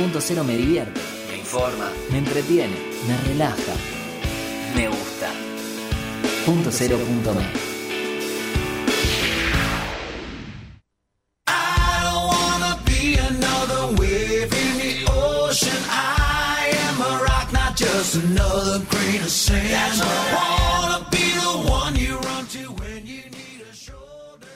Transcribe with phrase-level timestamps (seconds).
[0.00, 2.74] Punto Cero me divierte, me informa, me entretiene,
[3.06, 3.74] me relaja,
[4.74, 5.28] me gusta.
[6.46, 7.42] Punto Cero punto me.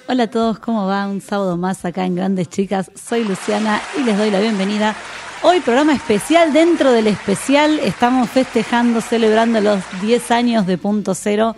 [0.07, 1.07] Hola a todos, ¿cómo va?
[1.07, 2.91] Un sábado más acá en Grandes Chicas.
[2.95, 4.97] Soy Luciana y les doy la bienvenida.
[5.47, 11.55] Hoy programa especial, dentro del especial estamos festejando, celebrando los 10 años de Punto Cero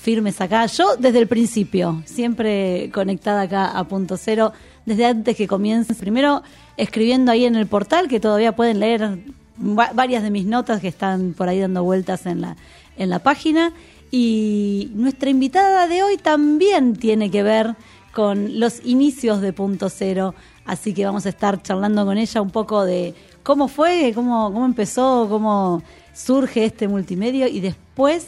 [0.00, 0.66] firmes acá.
[0.66, 4.52] Yo desde el principio, siempre conectada acá a Punto Cero,
[4.86, 5.94] desde antes que comience.
[5.94, 6.42] Primero
[6.76, 9.18] escribiendo ahí en el portal, que todavía pueden leer
[9.60, 12.56] va- varias de mis notas que están por ahí dando vueltas en la,
[12.96, 13.72] en la página.
[14.10, 17.76] Y nuestra invitada de hoy también tiene que ver
[18.12, 20.34] con los inicios de Punto Cero.
[20.64, 23.14] Así que vamos a estar charlando con ella un poco de
[23.48, 28.26] cómo fue, cómo, cómo empezó, cómo surge este multimedio y después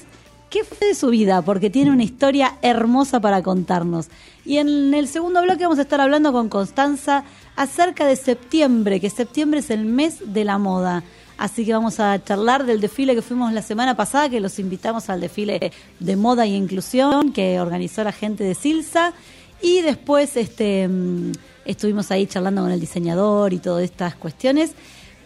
[0.49, 4.09] qué fue de su vida, porque tiene una historia hermosa para contarnos.
[4.47, 9.11] Y en el segundo bloque vamos a estar hablando con Constanza acerca de septiembre, que
[9.11, 11.05] septiembre es el mes de la moda.
[11.37, 15.11] Así que vamos a charlar del desfile que fuimos la semana pasada, que los invitamos
[15.11, 19.13] al desfile de moda y inclusión que organizó la gente de Silsa.
[19.61, 21.33] Y después este, mm,
[21.67, 24.75] estuvimos ahí charlando con el diseñador y todas estas cuestiones.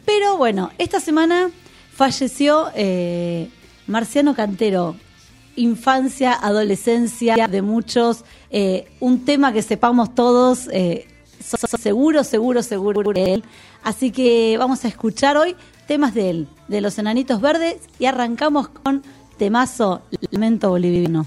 [0.05, 1.51] Pero bueno, esta semana
[1.93, 3.49] falleció eh,
[3.87, 4.97] Marciano Cantero,
[5.57, 11.07] infancia, adolescencia de muchos, eh, un tema que sepamos todos, eh,
[11.81, 13.45] seguro, seguro, seguro de él.
[13.83, 18.69] Así que vamos a escuchar hoy temas de él, de los enanitos verdes, y arrancamos
[18.69, 19.03] con
[19.39, 21.27] temazo Lamento Boliviano.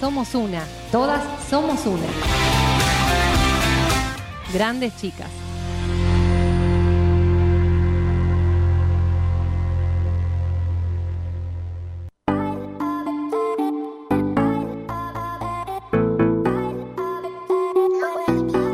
[0.00, 2.06] Somos una, todas somos una.
[4.52, 5.28] Grandes chicas.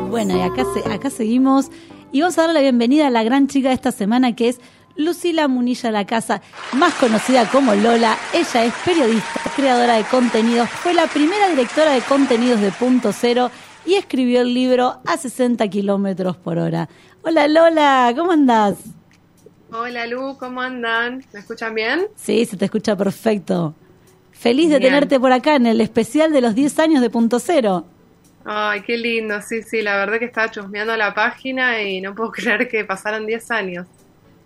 [0.09, 0.63] Bueno, y acá,
[0.93, 1.71] acá seguimos
[2.11, 4.61] y vamos a darle la bienvenida a la gran chica de esta semana que es
[4.97, 6.41] Lucila Munilla La Casa,
[6.73, 8.17] más conocida como Lola.
[8.33, 13.51] Ella es periodista, creadora de contenidos, fue la primera directora de contenidos de Punto Cero
[13.85, 16.87] y escribió el libro A 60 kilómetros por hora.
[17.21, 18.77] Hola Lola, ¿cómo andás?
[19.71, 21.25] Hola Lu, ¿cómo andan?
[21.33, 22.07] ¿Me escuchan bien?
[22.15, 23.75] Sí, se te escucha perfecto.
[24.31, 27.85] Feliz de tenerte por acá en el especial de los 10 años de Punto Cero.
[28.45, 32.31] Ay, qué lindo, sí, sí, la verdad que estaba chusmeando la página y no puedo
[32.33, 33.87] creer que pasaron 10 años.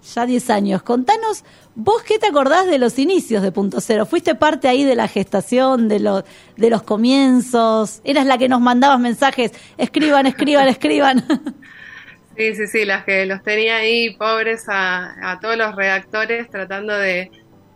[0.01, 0.81] Ya 10 años.
[0.81, 1.43] Contanos,
[1.75, 4.05] vos qué te acordás de los inicios de Punto Cero.
[4.05, 6.23] ¿Fuiste parte ahí de la gestación, de, los
[6.55, 8.01] de los comienzos?
[8.03, 9.51] ¿Eras la que nos mandabas mensajes?
[9.77, 11.25] Escriban, escriban, escriban.
[12.37, 16.93] Sí, sí, sí, las que los tenía ahí, pobres, a, a todos los redactores tratando
[16.93, 17.29] de,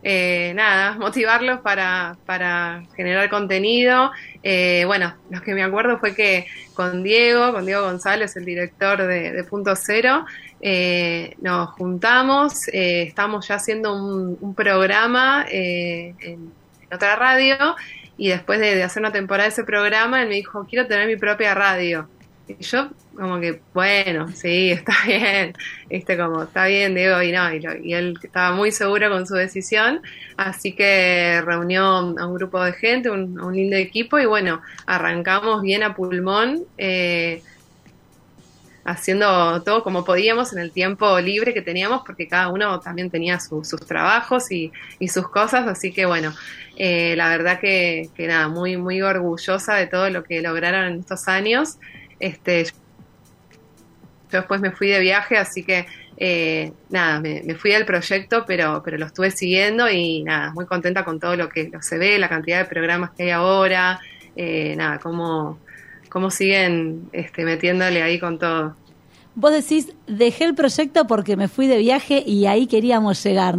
[0.06, 4.12] eh, nada, motivarlos para, para generar contenido.
[4.42, 9.06] Eh, bueno, lo que me acuerdo fue que con Diego, con Diego González, el director
[9.06, 10.26] de, de Punto Cero,
[10.66, 16.50] eh, nos juntamos, eh, estamos ya haciendo un, programa eh, en,
[16.90, 17.76] otra radio
[18.16, 21.16] y después de, hacer una temporada de ese programa, él me dijo, quiero tener mi
[21.16, 22.08] propia radio.
[22.48, 25.52] Y yo como que, bueno, sí, está bien,
[25.90, 29.26] este como, está bien, Diego, y no, y, lo- y él estaba muy seguro con
[29.26, 30.00] su decisión,
[30.38, 35.60] así que reunió a un grupo de gente, un, un lindo equipo, y bueno, arrancamos
[35.60, 37.42] bien a pulmón, eh,
[38.84, 43.40] haciendo todo como podíamos en el tiempo libre que teníamos, porque cada uno también tenía
[43.40, 44.72] su- sus trabajos y,
[45.08, 46.34] sus cosas, así que bueno,
[46.76, 51.28] eh, la verdad que, nada, muy, muy orgullosa de todo lo que lograron en estos
[51.28, 51.78] años.
[52.20, 52.70] Este, yo
[54.40, 58.98] después me fui de viaje, así que eh, nada, me, fui del proyecto, pero, pero
[58.98, 62.58] lo estuve siguiendo y nada, muy contenta con todo lo que se ve, la cantidad
[62.58, 64.00] de programas que hay ahora,
[64.36, 65.58] eh, nada, cómo,
[66.14, 68.76] cómo siguen este, metiéndole ahí con todo.
[69.34, 73.56] Vos decís, dejé el proyecto porque me fui de viaje y ahí queríamos llegar.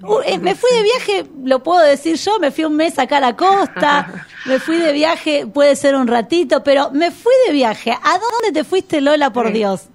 [0.00, 3.18] Uh, eh, me fui de viaje, lo puedo decir yo, me fui un mes acá
[3.18, 7.52] a la costa, me fui de viaje, puede ser un ratito, pero me fui de
[7.52, 7.90] viaje.
[7.92, 9.52] ¿A dónde te fuiste, Lola, por Sí.
[9.52, 9.88] Dios?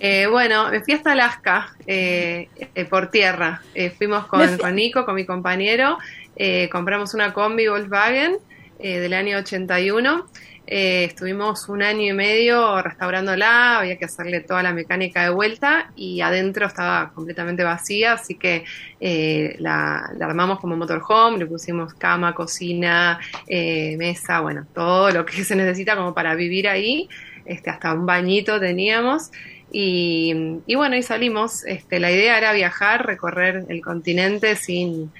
[0.00, 3.60] Eh, bueno, me fui hasta Alaska eh, eh, por tierra.
[3.74, 5.98] Eh, fuimos con, con Nico, con mi compañero,
[6.36, 8.38] eh, compramos una combi Volkswagen
[8.78, 10.26] eh, del año 81.
[10.66, 15.92] Eh, estuvimos un año y medio restaurándola, había que hacerle toda la mecánica de vuelta
[15.94, 18.64] y adentro estaba completamente vacía, así que
[18.98, 25.44] eh, la, armamos como motorhome, le pusimos cama, cocina, eh, mesa, bueno, todo lo que
[25.44, 27.10] se necesita como para vivir ahí,
[27.44, 29.30] este, hasta un bañito teníamos.
[29.70, 31.64] Y, y bueno, y salimos.
[31.64, 35.10] Este, la idea era viajar, recorrer el continente sin,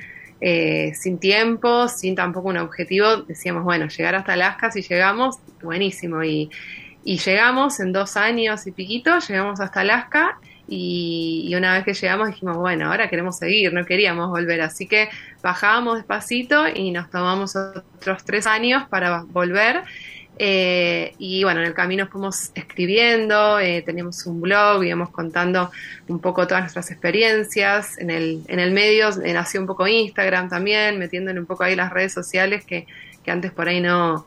[0.40, 3.18] eh, sin tiempo, sin tampoco un objetivo.
[3.18, 6.22] Decíamos, bueno, llegar hasta Alaska, si llegamos, buenísimo.
[6.22, 6.50] Y,
[7.04, 10.38] y llegamos en dos años y piquito, llegamos hasta Alaska.
[10.66, 14.62] Y, y una vez que llegamos dijimos, bueno, ahora queremos seguir, no queríamos volver.
[14.62, 15.10] Así que
[15.42, 19.82] bajábamos despacito y nos tomamos otros tres años para volver.
[20.36, 25.70] Eh, y bueno, en el camino fuimos escribiendo, eh, teníamos un blog, íbamos contando
[26.08, 27.98] un poco todas nuestras experiencias.
[27.98, 31.76] En el, en el medio eh, nació un poco Instagram también, metiéndole un poco ahí
[31.76, 32.86] las redes sociales que,
[33.22, 34.26] que antes por ahí no,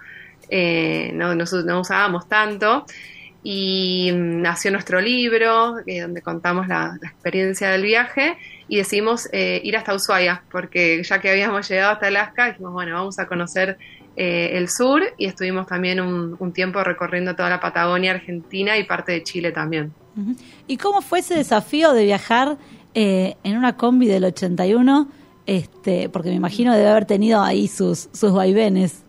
[0.49, 2.85] eh, no, no, no usábamos tanto.
[3.43, 8.37] Y mm, nació nuestro libro, donde contamos la, la experiencia del viaje,
[8.69, 13.17] y decidimos ir hasta Ushuaia, porque ya que habíamos llegado hasta Alaska, dijimos, bueno, vamos
[13.17, 13.77] a conocer
[14.19, 18.83] eh, el sur y estuvimos también un, un tiempo recorriendo toda la Patagonia Argentina y
[18.83, 19.93] parte de Chile también.
[20.65, 22.57] ¿Y cómo fue ese desafío de viajar
[22.95, 25.07] eh, en una combi del 81?
[25.45, 29.03] Este, porque me imagino debe haber tenido ahí sus, sus vaivenes.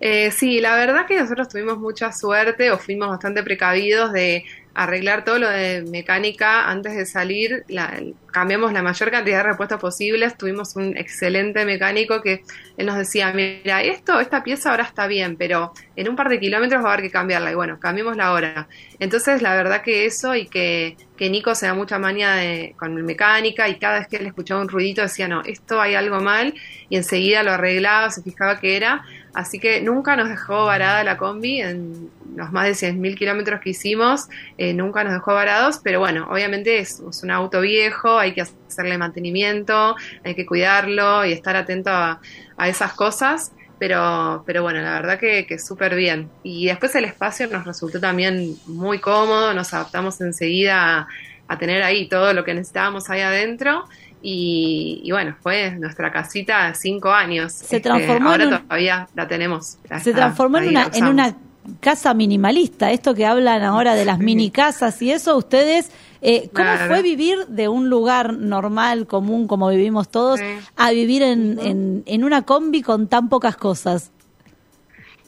[0.00, 5.24] Eh, sí, la verdad que nosotros tuvimos mucha suerte o fuimos bastante precavidos de arreglar
[5.24, 7.64] todo lo de mecánica antes de salir.
[7.68, 8.00] La-
[8.32, 10.36] cambiamos la mayor cantidad de repuestos posibles.
[10.38, 12.42] Tuvimos un excelente mecánico que
[12.76, 16.40] él nos decía, mira, esto, esta pieza ahora está bien, pero en un par de
[16.40, 17.50] kilómetros va a haber que cambiarla.
[17.52, 18.68] Y bueno, cambiémosla ahora.
[18.98, 22.94] Entonces, la verdad que eso y que, que Nico se da mucha manía de- con
[23.04, 26.54] mecánica y cada vez que él escuchaba un ruidito decía, no, esto hay algo mal
[26.88, 29.02] y enseguida lo arreglaba, se fijaba que era.
[29.34, 33.70] Así que nunca nos dejó varada la combi en los más de 100.000 kilómetros que
[33.70, 38.42] hicimos, eh, nunca nos dejó varados, pero bueno, obviamente es, un auto viejo, hay que
[38.42, 42.20] hacerle mantenimiento, hay que cuidarlo y estar atento a,
[42.56, 43.52] a esas cosas.
[43.78, 46.30] Pero, pero bueno, la verdad que, que súper bien.
[46.44, 51.08] Y después el espacio nos resultó también muy cómodo, nos adaptamos enseguida a,
[51.48, 53.84] a tener ahí todo lo que necesitábamos ahí adentro.
[54.22, 57.54] Y, y bueno, fue nuestra casita cinco años.
[57.54, 59.78] Este, Se transformó ahora en un- todavía la tenemos.
[59.90, 61.34] la Se está- transformó en una, en
[61.80, 62.92] casa minimalista.
[62.92, 66.86] Esto que hablan ahora de las mini casas y eso, ustedes, eh, ¿cómo Claro.
[66.86, 70.46] fue vivir de un lugar normal, común, como vivimos todos, Sí.
[70.76, 74.10] a vivir en, en, en una combi con tan pocas cosas?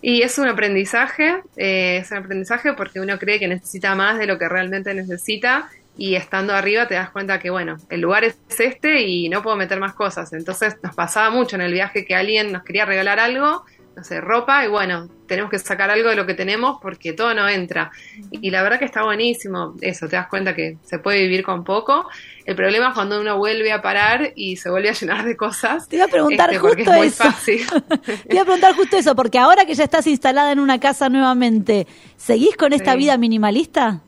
[0.02, 4.26] Y es un aprendizaje, eh, es un aprendizaje porque uno cree que necesita más de
[4.26, 8.36] lo que realmente necesita y estando arriba te das cuenta que, bueno, el lugar es
[8.58, 10.32] este y no puedo meter más cosas.
[10.32, 13.64] Entonces nos pasaba mucho en el viaje que alguien nos quería regalar algo,
[13.96, 17.32] no sé, ropa y bueno, tenemos que sacar algo de lo que tenemos porque todo
[17.32, 17.92] no entra.
[18.32, 21.62] Y la verdad que está buenísimo eso, te das cuenta que se puede vivir con
[21.62, 22.08] poco.
[22.44, 25.88] El problema es cuando uno vuelve a parar y se vuelve a llenar de cosas.
[25.88, 27.22] Te iba a preguntar este, justo es eso.
[27.24, 27.60] fácil.
[28.04, 31.08] Te iba a preguntar justo eso, porque ahora que ya estás instalada en una casa
[31.08, 31.86] nuevamente,
[32.16, 32.98] ¿seguís con esta Sí.
[32.98, 34.00] vida minimalista?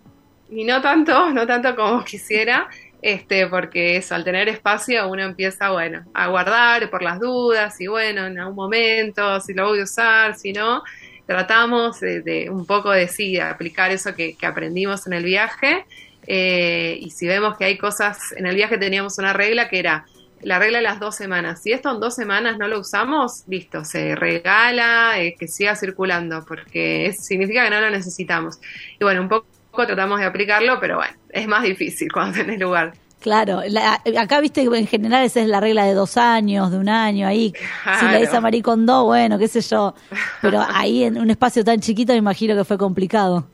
[0.48, 2.68] Y no tanto, no tanto como quisiera,
[3.02, 7.86] este, porque eso, al tener espacio uno empieza, bueno, a guardar por las dudas y
[7.86, 10.82] bueno, en algún momento, si lo voy a usar, si no,
[11.26, 15.84] tratamos de, un poco de sí, aplicar eso que, aprendimos en el viaje.
[16.26, 20.06] eh, y si vemos que hay cosas, en el viaje teníamos una regla que era
[20.42, 21.62] la regla de las dos semanas.
[21.62, 26.44] Si esto en dos semanas no lo usamos, listo, se regala, eh, que siga circulando,
[26.46, 28.58] porque significa que no lo necesitamos.
[28.98, 29.46] Y bueno, un poco
[29.84, 32.92] tratamos de aplicarlo, pero bueno, es más difícil cuando tenés lugar.
[33.20, 36.78] Claro, la- acá viste que en general esa es la regla de dos años, de
[36.78, 37.52] un año, ahí.
[37.98, 39.94] Si la dice a Marie Kondo, bueno, qué sé yo.
[40.40, 43.44] Pero ahí en un espacio tan chiquito me imagino que fue complicado.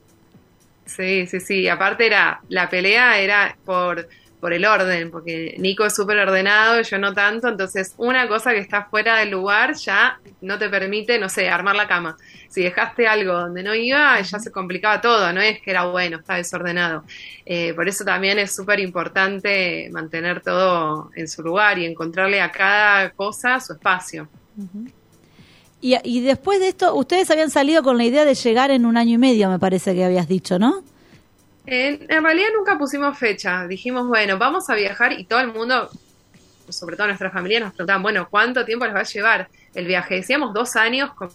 [0.85, 1.69] Sí, sí, sí.
[1.69, 4.07] Aparte era, la pelea era por,
[4.43, 8.59] por el orden, porque Nico es súper ordenado yo no tanto, entonces una cosa que
[8.59, 12.17] está fuera del lugar ya no te permite, no sé, armar la cama.
[12.49, 16.19] Si dejaste algo donde no iba, ya se complicaba todo, no es que era bueno,
[16.19, 17.05] está desordenado.
[17.47, 22.51] Eh, por eso también es súper importante mantener todo en su lugar y encontrarle a
[22.51, 24.29] cada cosa su espacio.
[25.81, 29.15] Y después de esto, ustedes habían salido con la idea de llegar en un año
[29.15, 30.83] y medio, me parece que habías dicho, ¿no?
[31.67, 33.67] En, en realidad nunca pusimos fecha.
[33.67, 35.89] Dijimos, bueno, vamos a viajar y todo el mundo,
[36.69, 40.17] sobre todo nuestra familia, nos preguntaban, bueno, ¿cuánto tiempo les va a llevar el viaje?
[40.17, 41.31] Decíamos dos años com-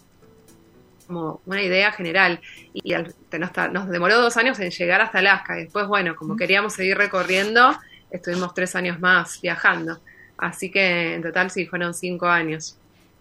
[1.06, 2.40] como una idea general
[2.74, 6.36] y al- nos, nos demoró dos años en llegar hasta Alaska y después, bueno, como
[6.36, 7.74] queríamos seguir recorriendo,
[8.10, 9.98] estuvimos tres años más viajando.
[10.36, 12.76] Así que en total sí fueron cinco años.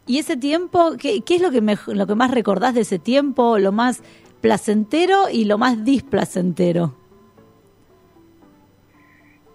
[0.06, 3.00] Y ese tiempo, ¿qué, qué es lo que, mej- lo que más recordás de ese
[3.00, 3.58] tiempo?
[3.58, 4.02] Lo más
[4.42, 6.94] placentero y lo más displacentero.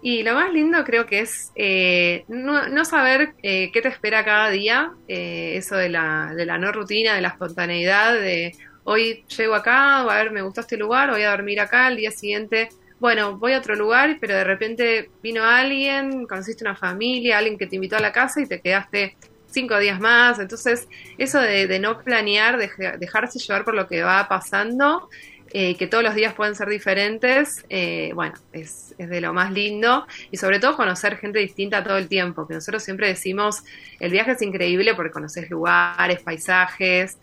[0.05, 4.49] Y lo más lindo creo que es eh, no, saber eh, qué te espera cada
[4.49, 9.55] día, eh, eso de la, de la no rutina, de la espontaneidad, de hoy llego
[9.55, 12.67] acá, a ver, me gustó este lugar, voy a dormir acá, al día siguiente,
[12.99, 17.67] bueno, voy a otro lugar, pero de repente vino alguien, conociste una familia, alguien que
[17.67, 21.79] te invitó a la casa y te quedaste cinco días más, entonces eso de, de
[21.79, 25.07] no planear, de dejarse llevar por lo que va pasando,
[25.53, 29.51] eh, que todos los días pueden ser diferentes, eh, bueno, es, es, de lo más
[29.51, 30.07] lindo.
[30.31, 33.63] Y sobre todo conocer gente distinta todo el tiempo, que nosotros siempre decimos,
[33.99, 37.17] el viaje es increíble porque conoces lugares, paisajes,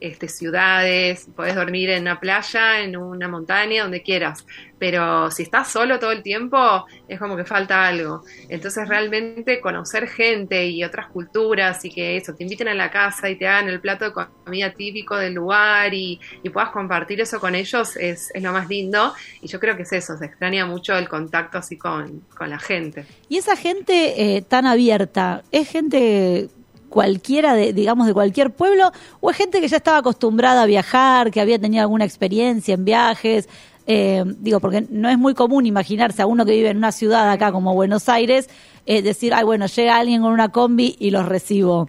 [0.00, 4.44] este, ciudades, podés dormir en una playa, en una montaña, donde quieras,
[4.78, 8.22] pero si estás solo todo el tiempo es como que falta algo.
[8.48, 13.30] Entonces realmente conocer gente y otras culturas y que eso, te inviten a la casa
[13.30, 14.12] y te hagan el plato de
[14.44, 18.68] comida típico del lugar y, y puedas compartir eso con ellos es, es, lo más
[18.68, 22.50] lindo y yo creo que es eso, se extraña mucho el contacto así con, con
[22.50, 23.06] la gente.
[23.28, 26.48] Y esa gente eh, tan abierta, ¿es gente
[26.88, 28.90] cualquiera, de, digamos, de cualquier pueblo,
[29.20, 32.84] o es gente que ya estaba acostumbrada a viajar, que había tenido alguna experiencia en
[32.84, 33.48] viajes?
[33.86, 37.30] Eh, digo, porque no es muy común imaginarse a uno que vive en una ciudad
[37.30, 38.48] acá como Buenos Aires,
[38.84, 41.88] eh, decir, ay, bueno, llega alguien con una combi y los recibo.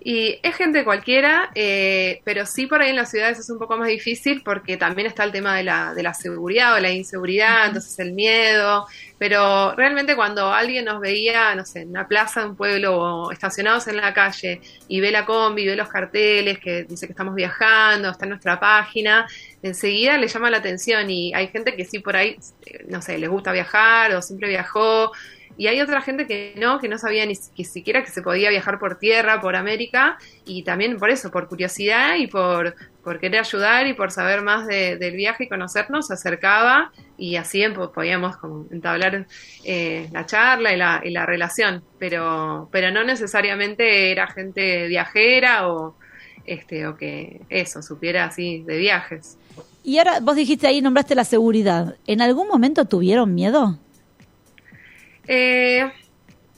[0.00, 3.76] Y es gente cualquiera, eh, pero sí por ahí en las ciudades es un poco
[3.76, 7.66] más difícil porque también está el tema de la, de la seguridad o la inseguridad,
[7.66, 8.86] entonces el miedo.
[9.18, 13.32] Pero realmente cuando alguien nos veía, no sé, en una plaza de un pueblo o
[13.32, 17.34] estacionados en la calle y ve la combi, ve los carteles que dice que estamos
[17.34, 19.26] viajando, está en nuestra página,
[19.62, 23.18] enseguida le llama la atención y hay gente que sí por ahí, eh, no sé,
[23.18, 25.12] les gusta viajar o siempre viajó.
[25.56, 28.78] Y hay otra gente que no, que no sabía ni siquiera que se podía viajar
[28.78, 32.76] por tierra, por América, y también por eso, por curiosidad y por,
[33.08, 37.64] por querer ayudar y por saber más del viaje y conocernos, se acercaba y así
[37.94, 39.26] podíamos como entablar
[39.64, 45.68] eh, la charla y la, y la relación, pero, pero no necesariamente era gente viajera
[45.68, 45.96] o,
[46.44, 49.38] este, o que eso, supiera así de viajes.
[49.82, 51.96] Y ahora vos dijiste ahí, nombraste la seguridad.
[52.06, 53.78] ¿En algún momento tuvieron miedo?
[55.26, 55.90] Eh,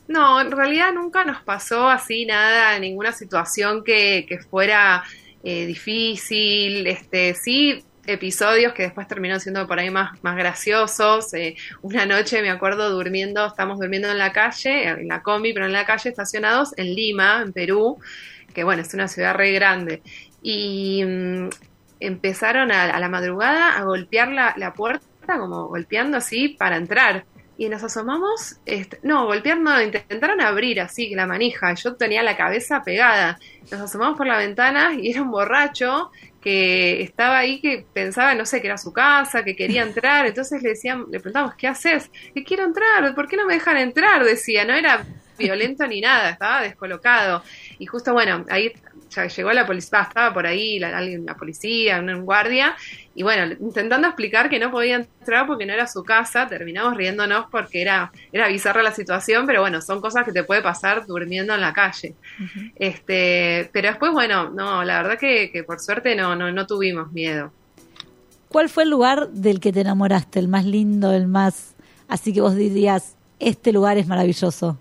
[0.09, 5.05] no, en realidad nunca nos pasó así nada, ninguna situación que, que fuera
[5.43, 6.87] eh, difícil.
[6.87, 11.33] Este, sí, episodios que después terminaron siendo por ahí más, más graciosos.
[11.35, 15.67] Eh, una noche me acuerdo durmiendo, estamos durmiendo en la calle, en la combi, pero
[15.67, 17.99] en la calle estacionados en Lima, en Perú,
[18.55, 20.03] que bueno, es una ciudad re grande.
[20.43, 21.49] Y mm,
[22.01, 27.25] empezaron a, a, la madrugada a golpear la, la puerta, como golpeando así para entrar
[27.61, 32.35] y nos asomamos, este, no, golpear no, intentaron abrir así la manija, yo tenía la
[32.35, 33.39] cabeza pegada,
[33.71, 38.47] nos asomamos por la ventana y era un borracho que estaba ahí que pensaba, no
[38.47, 42.11] sé, que era su casa, que quería entrar, entonces le decían, le preguntamos, ¿qué haces?
[42.35, 44.25] Que quiero entrar, ¿por qué no me dejan entrar?
[44.25, 45.05] Decía, no era
[45.37, 47.43] violento ni nada, estaba descolocado.
[47.79, 48.73] Y justo, bueno, ahí
[49.11, 52.77] ya llegó la policía, estaba por ahí la, alguien, la policía, un guardia,
[53.15, 57.47] y bueno, intentando explicar que no podía entrar porque no era su casa, terminamos riéndonos
[57.51, 61.55] porque era, era bizarra la situación, pero bueno, son cosas que te puede pasar durmiendo
[61.55, 62.15] en la calle.
[62.77, 67.13] este, pero después, bueno, no, la verdad que, que por suerte no, no, no tuvimos
[67.13, 67.53] miedo.
[68.49, 71.75] ¿Cuál fue el lugar del que te enamoraste, el más lindo, el más,
[72.09, 74.79] así que vos dirías, este lugar es maravilloso?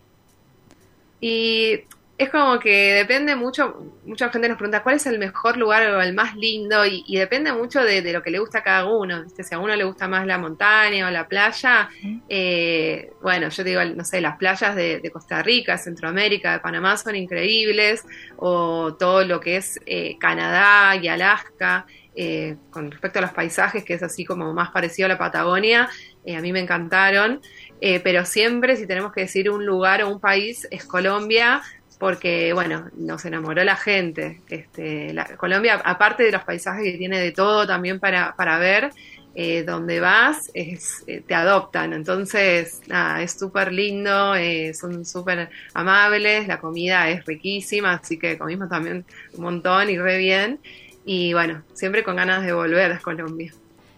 [1.22, 1.82] Y
[2.20, 6.02] es como que depende mucho, mucha gente nos pregunta cuál es el mejor lugar o
[6.02, 8.86] el más lindo y, y depende mucho de, de, lo que le gusta a cada
[8.88, 9.24] uno.
[9.30, 11.90] Si a uno le gusta más la montaña o la playa,
[12.28, 16.98] eh, bueno, yo digo, no sé, las playas de, de, Costa Rica, Centroamérica, de Panamá
[16.98, 18.04] son increíbles,
[18.36, 21.86] o todo lo que es eh, Canadá y Alaska.
[22.22, 25.90] Eh, con respecto a los paisajes, que es así como más parecido a la Patagonia,
[26.26, 27.42] eh, a mí me encantaron,
[27.80, 31.62] eh, pero siempre si tenemos que decir un lugar o un país es Colombia,
[32.00, 34.42] porque bueno, nos enamoró la gente.
[34.50, 38.92] Este, la, Colombia, aparte de los paisajes que tiene de todo también para, para ver,
[39.36, 41.94] eh, donde vas es, eh, te adoptan.
[41.94, 42.82] Entonces,
[43.20, 49.06] es súper lindo, eh, son súper amables, la comida es riquísima, así que comimos también
[49.34, 50.60] un montón y re bien.
[51.06, 53.54] Y bueno, siempre con ganas de volver a Colombia.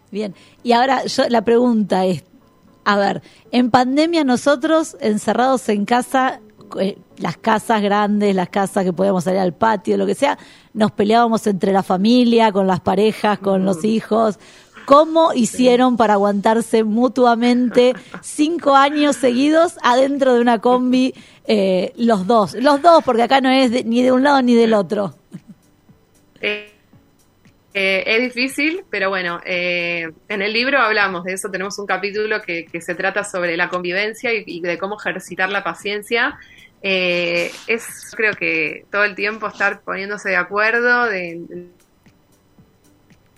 [0.10, 0.34] Bien,
[0.64, 2.24] y ahora yo, la pregunta es,
[2.84, 6.40] a ver, en pandemia nosotros encerrados en casa,
[7.18, 10.38] las casas grandes, las casas que podíamos salir al patio, lo que sea,
[10.74, 14.40] nos peleábamos entre la familia, con las parejas, con los hijos.
[14.86, 21.14] ¿Cómo hicieron para aguantarse mutuamente cinco años seguidos adentro de una combi
[21.46, 22.56] eh, los dos?
[22.56, 25.16] Los dos, porque acá no es de, ni de un lado ni del otro.
[26.42, 26.72] Eh,
[27.74, 32.42] eh, es difícil, pero bueno, eh, en el libro hablamos de eso, tenemos un capítulo
[32.42, 36.38] que, que se trata sobre la convivencia y, y, de cómo ejercitar la paciencia.
[36.84, 41.70] Eh, es creo que todo el tiempo estar poniéndose de acuerdo de,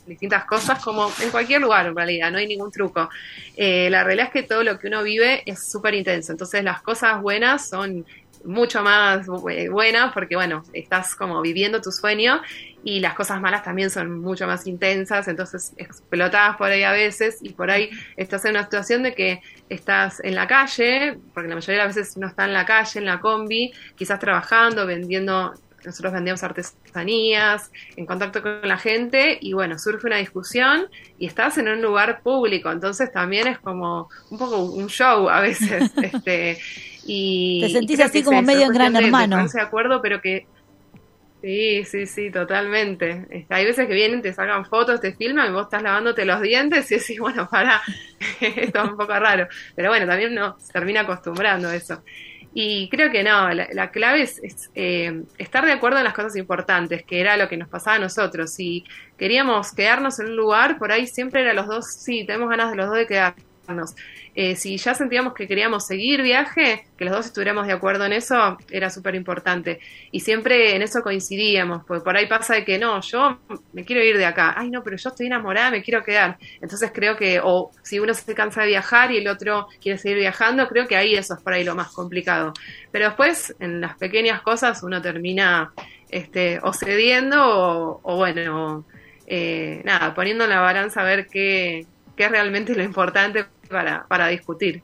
[0.05, 3.09] distintas cosas, como en cualquier lugar en realidad, no hay ningún truco.
[3.55, 6.81] Eh, la realidad es que todo lo que uno vive es súper intenso, entonces las
[6.81, 8.05] cosas buenas son
[8.43, 12.41] mucho más buenas porque bueno, estás como viviendo tu sueño
[12.83, 17.37] y las cosas malas también son mucho más intensas, entonces explotadas por ahí a veces
[17.41, 21.55] y por ahí estás en una situación de que estás en la calle, porque la
[21.55, 25.53] mayoría de las veces uno está en la calle, en la combi, quizás trabajando, vendiendo,
[25.85, 31.57] nosotros vendíamos artesanías, en contacto con la gente y bueno, surge una discusión y estás
[31.57, 36.59] en un lugar público, entonces también es como un poco un show a veces, este
[37.05, 39.37] y te sentís así como medio en gran hermano.
[39.37, 40.45] De, de acuerdo, pero que
[41.43, 43.45] Sí, sí, sí, totalmente.
[43.49, 46.89] Hay veces que vienen, te sacan fotos, te filman y vos estás lavándote los dientes
[46.89, 47.81] y decís, bueno, para,
[48.39, 49.49] esto es un poco raro.
[49.75, 52.01] Pero bueno, también uno se termina acostumbrando a eso.
[52.53, 56.13] Y creo que no, la, la clave es, es, eh, estar de acuerdo en las
[56.13, 58.53] cosas importantes, que era lo que nos pasaba a nosotros.
[58.53, 58.85] Si
[59.17, 62.77] queríamos quedarnos en un lugar, por ahí siempre era los dos, sí, tenemos ganas de
[62.77, 63.95] los dos de quedarnos.
[64.35, 68.13] Eh, si ya sentíamos que queríamos seguir viaje, que los dos estuviéramos de acuerdo en
[68.13, 69.79] eso, era súper importante.
[70.11, 73.37] Y siempre en eso coincidíamos, porque por ahí pasa de que no, yo
[73.73, 76.37] me quiero ir de acá, ay no, pero yo estoy enamorada, me quiero quedar.
[76.61, 80.17] Entonces creo que, o si uno se cansa de viajar y el otro quiere seguir
[80.17, 82.53] viajando, creo que ahí eso es por ahí lo más complicado.
[82.91, 85.73] Pero después, en las pequeñas cosas, uno termina
[86.09, 88.85] este, o cediendo o, o bueno,
[89.27, 94.05] eh, nada, poniendo en la balanza a ver qué, qué es realmente lo importante para,
[94.07, 94.81] para discutir.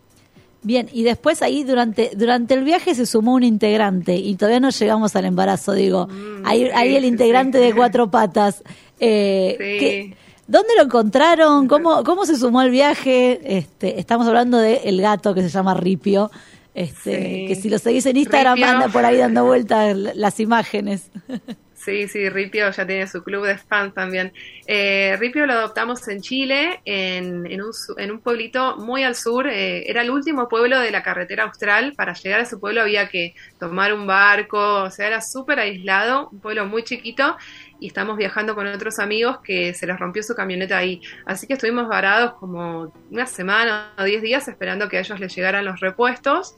[0.61, 4.71] Bien, y después ahí durante durante el viaje se sumó un integrante y todavía no
[4.71, 6.07] llegamos al embarazo, digo.
[6.07, 7.63] Mm, ahí, sí, ahí el integrante sí.
[7.63, 8.61] de cuatro patas.
[8.99, 9.65] Eh, Sí.
[9.79, 10.15] ¿qué-
[10.47, 11.67] ¿Dónde lo encontraron?
[11.67, 13.39] ¿Cómo, ¿Cómo se sumó al viaje?
[13.57, 16.31] Este, estamos hablando del el gato que se llama Ripio.
[16.73, 17.45] Este.
[17.47, 18.69] Que si lo seguís en Instagram Ripio.
[18.71, 21.11] anda por ahí dando vueltas las imágenes.
[21.81, 24.33] Sí, sí, Ripio ya tiene su club de fans también.
[24.67, 29.15] Eh, Ripio lo adoptamos en Chile, en, en, un, su- en un pueblito muy al
[29.15, 29.47] sur.
[29.47, 31.93] eh, era el último pueblo de la carretera austral.
[31.95, 36.27] Para llegar a ese pueblo había que tomar un barco, o sea, era súper aislado,
[36.33, 37.37] un pueblo muy chiquito.
[37.79, 40.99] Y estamos viajando con otros amigos que se les rompió su camioneta ahí.
[41.25, 45.33] Así que estuvimos varados como una semana o diez días esperando que a ellos les
[45.33, 46.55] llegaran los repuestos.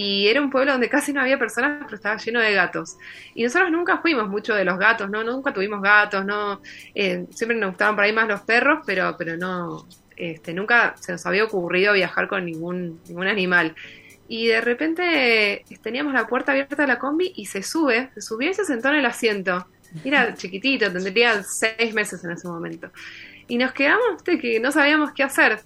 [0.00, 2.98] Y era un pueblo donde casi no había personas, pero estaba lleno de gatos.
[3.34, 5.24] Y nosotros nunca fuimos mucho de los gatos, ¿no?
[5.24, 6.62] Nunca tuvimos gatos, ¿no?
[6.94, 11.10] Eh, siempre nos gustaban por ahí más los perros, pero, pero no, este, nunca se
[11.10, 13.74] nos había ocurrido viajar con ningún, ningún animal.
[14.28, 18.20] Y de repente eh, teníamos la puerta abierta de la combi y se sube, se
[18.20, 19.66] subió y se sentó en el asiento.
[20.04, 22.92] Era chiquitito, tendría seis meses en ese momento.
[23.48, 25.58] Y nos quedamos, que no sabíamos qué hacer.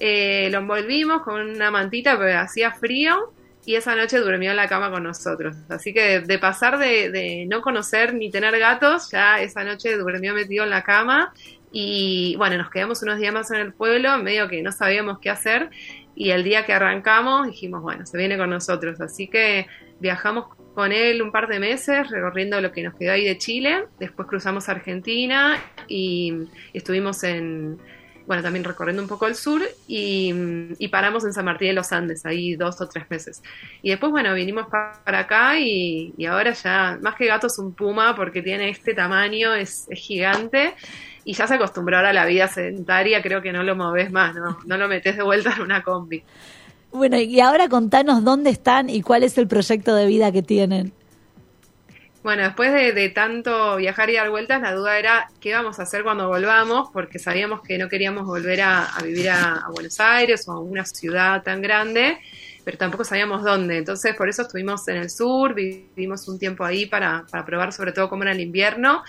[0.00, 3.32] Eh, lo envolvimos con una mantita, pero hacía frío
[3.66, 5.56] y esa noche durmió en la cama con nosotros.
[5.68, 10.32] Así que de, pasar de, de no conocer ni tener gatos, ya esa noche durmió
[10.32, 11.34] metido en la cama
[11.72, 15.30] y bueno, nos quedamos unos días más en el pueblo, medio que no sabíamos qué
[15.30, 15.70] hacer
[16.14, 19.00] y el día que arrancamos dijimos, bueno, se viene con nosotros.
[19.00, 19.66] Así que
[19.98, 23.86] viajamos con él un par de meses recorriendo lo que nos quedó ahí de Chile,
[23.98, 26.34] después cruzamos Argentina y
[26.72, 27.78] estuvimos en,
[28.26, 30.32] bueno, también recorriendo un poco el sur y,
[30.78, 33.42] y paramos en San Martín de los Andes, ahí dos o tres meses.
[33.82, 37.58] Y después, bueno, vinimos pa- para acá y, y ahora ya, más que gato es
[37.58, 40.74] un puma porque tiene este tamaño, es, es gigante
[41.24, 44.34] y ya se acostumbró ahora a la vida sedentaria, creo que no lo moves más,
[44.34, 46.22] no, no lo metes de vuelta en una combi.
[46.92, 50.92] Bueno, y ahora contanos dónde están y cuál es el proyecto de vida que tienen.
[52.26, 55.84] Bueno, después de, de tanto viajar y dar vueltas, la duda era qué vamos a
[55.84, 60.48] hacer cuando volvamos, porque sabíamos que no queríamos volver a, vivir a, a Buenos Aires
[60.48, 62.18] o a una ciudad tan grande,
[62.64, 63.78] pero tampoco sabíamos dónde.
[63.78, 67.92] Entonces, por eso estuvimos en el sur, vivimos un tiempo ahí para, para probar sobre
[67.92, 69.04] todo cómo era el invierno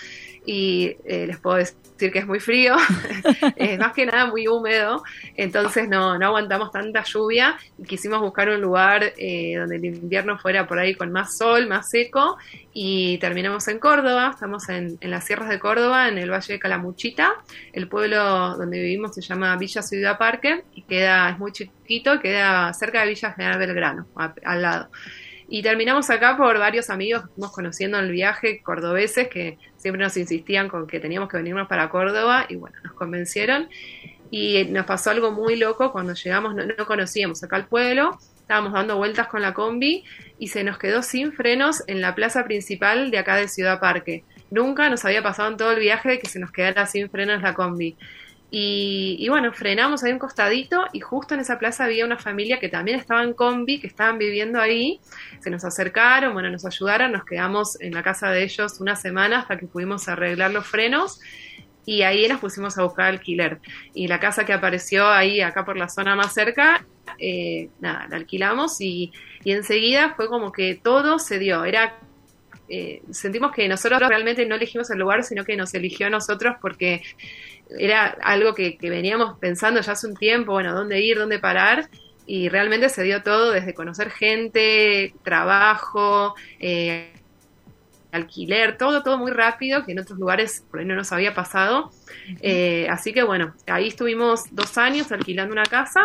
[0.47, 2.77] y eh, les puedo decir que es muy frío,
[3.57, 5.03] es más que nada muy húmedo,
[5.35, 7.57] entonces no, no aguantamos tanta lluvia.
[7.77, 11.67] Y quisimos buscar un lugar eh, donde el invierno fuera por ahí con más sol,
[11.67, 12.37] más seco
[12.71, 17.33] y terminamos en Córdoba, estamos en, las sierras de Córdoba, en el Valle de Calamuchita,
[17.73, 22.71] el pueblo donde vivimos se llama Villa Ciudad Parque y queda, es muy chiquito, queda
[22.73, 24.89] cerca de Villa General Belgrano, al lado.
[25.49, 30.03] Y terminamos acá por varios amigos que fuimos conociendo en el viaje, cordobeses, que siempre
[30.03, 33.69] nos insistían con que teníamos que venirnos para Córdoba y bueno, nos convencieron.
[34.29, 38.73] Y nos pasó algo muy loco cuando llegamos, no, no conocíamos acá el pueblo, estábamos
[38.73, 40.03] dando vueltas con la combi
[40.37, 44.25] y se nos quedó sin frenos en la plaza principal de acá de Ciudad Parque.
[44.51, 47.53] Nunca nos había pasado en todo el viaje que se nos quedara sin frenos la
[47.53, 47.95] combi.
[48.49, 52.59] Y, y bueno, frenamos ahí un costadito y justo en esa plaza había una familia
[52.59, 55.01] que también estaba en combi, que estaban viviendo ahí.
[55.41, 59.39] Se nos acercaron, bueno, nos ayudaron, nos quedamos en la casa de ellos una semana
[59.39, 61.19] hasta que pudimos arreglar los frenos
[61.85, 63.59] y ahí nos pusimos a buscar alquiler.
[63.93, 66.85] Y la casa que apareció ahí, acá por la zona más cerca,
[67.19, 69.11] eh, nada, la alquilamos y,
[69.43, 71.65] y enseguida fue como que todo se dio.
[71.65, 71.97] Era
[72.69, 76.57] eh, sentimos que nosotros realmente no elegimos el lugar, sino que nos eligió a nosotros
[76.61, 77.01] porque
[77.77, 81.89] era algo que, que veníamos pensando ya hace un tiempo, bueno, dónde ir, dónde parar,
[82.25, 87.13] y realmente se dio todo desde conocer gente, trabajo, eh,
[88.11, 91.91] alquiler, todo, todo muy rápido, que en otros lugares por ahí no nos había pasado.
[92.41, 96.01] Eh, así que bueno, ahí estuvimos dos años alquilando una casa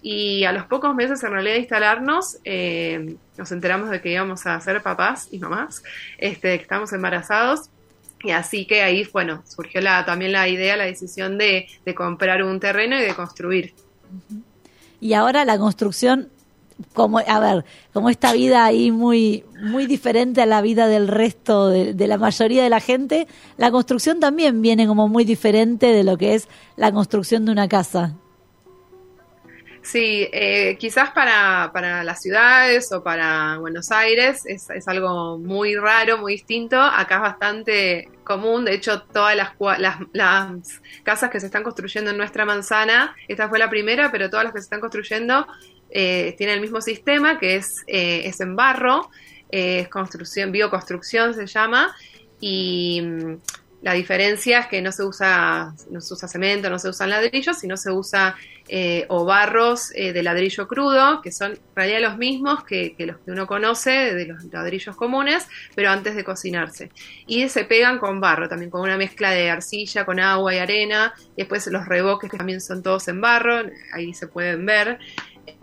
[0.00, 4.46] y a los pocos meses en realidad de instalarnos eh, nos enteramos de que íbamos
[4.46, 5.82] a ser papás y mamás,
[6.16, 7.70] este, que estábamos embarazados.
[8.22, 12.42] Y así que ahí, bueno, surgió la, también la idea, la decisión de, de comprar
[12.42, 13.74] un terreno y de construir.
[15.00, 16.30] Y ahora la construcción
[16.94, 21.68] como, a ver, como esta vida ahí muy, muy diferente a la vida del resto
[21.68, 23.26] de, de la mayoría de la gente,
[23.56, 27.68] la construcción también viene como muy diferente de lo que es la construcción de una
[27.68, 28.14] casa.
[29.90, 35.76] Sí, eh, quizás para, para las ciudades o para Buenos Aires es, es algo muy
[35.76, 36.78] raro, muy distinto.
[36.78, 38.66] Acá es bastante común.
[38.66, 43.48] De hecho, todas las, las, las casas que se están construyendo en nuestra manzana, esta
[43.48, 45.46] fue la primera, pero todas las que se están construyendo
[45.88, 49.08] eh, tienen el mismo sistema, que es, eh, es en barro,
[49.50, 51.96] eh, es construcción, bioconstrucción se llama,
[52.42, 53.02] y
[53.80, 57.58] la diferencia es que no se usa, no se usa cemento, no se usan ladrillos,
[57.58, 58.34] sino se usa
[58.68, 63.18] eh, o barros eh, de ladrillo crudo, que son en realidad los mismos que, los
[63.18, 66.90] que uno conoce de los ladrillos comunes, pero antes de cocinarse.
[67.28, 71.14] Y se pegan con barro, también con una mezcla de arcilla, con agua y arena,
[71.36, 73.62] y después los reboques que también son todos en barro,
[73.92, 74.98] ahí se pueden ver.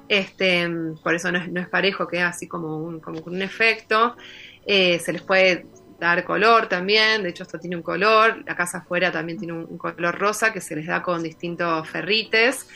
[0.07, 0.69] Este,
[1.03, 4.15] por eso no es, parejo, queda así como un, como un efecto.
[4.65, 5.65] Eh, se les puede
[5.99, 9.77] dar color también, de hecho esto tiene un color, la casa afuera también tiene un,
[9.77, 12.67] color rosa que se les da con distintos ferrites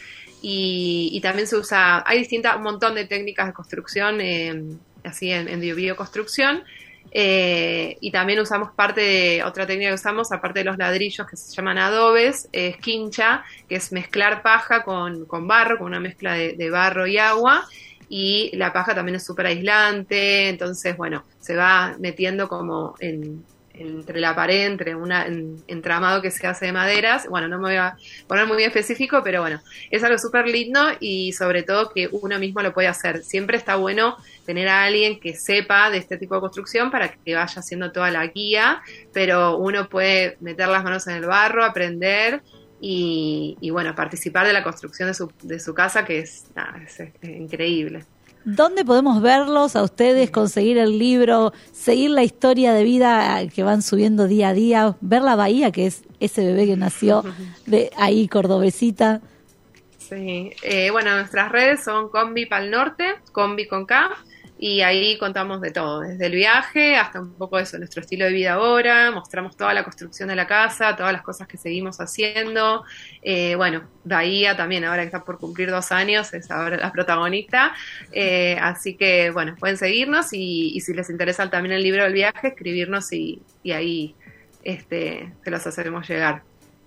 [0.41, 4.63] y, también se usa, hay distintas, un montón de técnicas de construcción, eh,
[5.03, 6.63] así en, en bio- bioconstrucción,
[7.11, 11.35] eh, y también usamos parte de, otra técnica que usamos, aparte de los ladrillos que
[11.35, 16.35] se llaman adobes, es quincha, que es mezclar paja con, con barro, con una mezcla
[16.35, 17.67] de barro y agua,
[18.09, 23.43] y la paja también es súper aislante, entonces, bueno, se va metiendo como en,
[23.79, 27.27] entre la pared, entre un entramado que se hace de maderas.
[27.29, 27.95] Bueno, no me voy a
[28.27, 32.61] poner muy específico, pero bueno, es algo súper lindo y sobre todo que uno mismo
[32.61, 33.23] lo puede hacer.
[33.23, 37.35] Siempre está bueno tener a alguien que sepa de este tipo de construcción para que
[37.35, 38.81] vaya haciendo toda la guía,
[39.13, 42.41] pero uno puede meter las manos en el barro, aprender
[42.81, 46.81] y, y bueno, participar de la construcción de su, de su casa, que es, nada,
[46.85, 48.05] es, es increíble.
[48.45, 53.81] ¿Dónde podemos verlos a ustedes, conseguir el libro, seguir la historia de vida que van
[53.81, 57.23] subiendo día a día, ver la bahía, que es ese bebé que nació
[57.65, 59.21] de ahí, cordobesita?
[59.97, 64.09] Sí, eh, bueno, nuestras redes son Combi Pal Norte, Combi con K,
[64.61, 68.33] y ahí contamos de todo, desde el viaje hasta un poco eso, nuestro estilo de
[68.33, 72.83] vida ahora, mostramos toda la construcción de la casa, todas las cosas que seguimos haciendo,
[73.21, 77.73] eh, bueno, Bahía también, ahora que está por cumplir dos años, es ahora la protagonista,
[78.11, 82.11] eh, así que bueno, pueden seguirnos y, y, si les interesa también el libro del
[82.11, 84.15] viaje, escribirnos y, y ahí
[84.65, 86.43] este, se los hacemos llegar.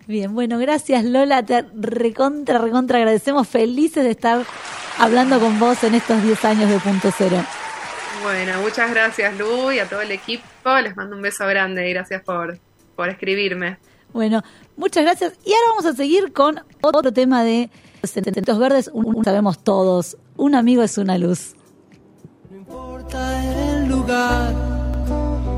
[0.07, 4.45] Bien, bueno, gracias Lola, te recontra, recontra agradecemos, felices de estar
[4.99, 7.43] hablando con vos en estos 10 años de Punto Cero.
[8.23, 10.45] Bueno, muchas gracias Lu y a todo el equipo,
[10.83, 12.59] les mando un beso grande y gracias por,
[12.95, 13.79] por escribirme.
[14.13, 14.43] Bueno,
[14.77, 17.69] muchas gracias y ahora vamos a seguir con otro tema de
[18.05, 21.55] Sentimientos Verdes, un, un, sabemos todos, un amigo es una luz.
[22.51, 24.55] No importa el lugar,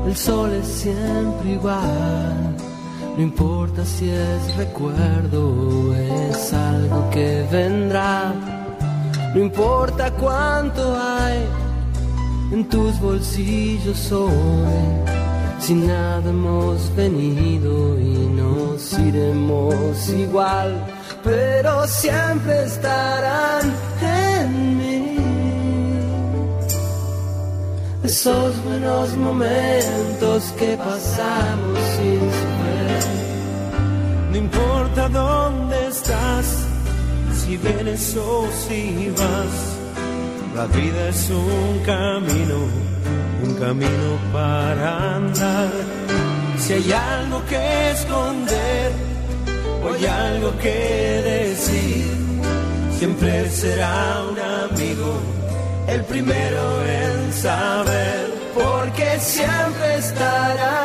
[0.07, 2.55] el sol es siempre igual.
[3.15, 8.33] No importa si es recuerdo o es algo que vendrá.
[9.33, 11.45] No importa cuánto hay
[12.51, 15.15] en tus bolsillos hoy.
[15.59, 20.85] Si nada hemos venido y nos iremos igual.
[21.23, 25.17] Pero siempre estarán en mí.
[28.03, 33.03] Esos buenos momentos que pasamos sin saber.
[34.31, 36.45] No importa dónde estás,
[37.33, 39.74] si vienes o si vas.
[40.55, 42.59] La vida es un camino,
[43.43, 45.69] un camino para andar.
[46.57, 48.93] Si hay algo que esconder
[49.83, 50.77] o hay algo que
[51.33, 52.05] decir,
[52.97, 54.39] siempre será un
[54.71, 55.19] amigo
[55.89, 60.84] el primero en saber, porque siempre estarán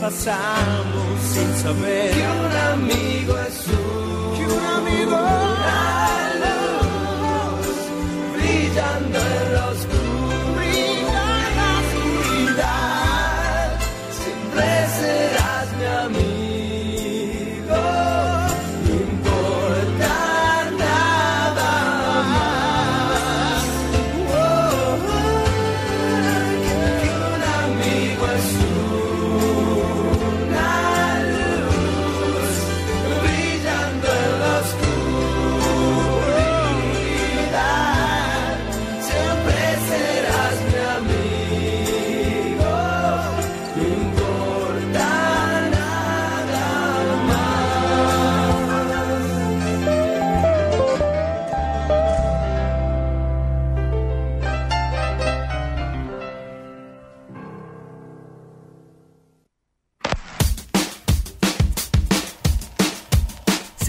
[0.00, 7.76] Pasamos sin saber Que un amigo es un, que un amigo una luz
[8.34, 9.09] brillando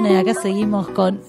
[0.00, 1.20] Bueno, y acá seguimos con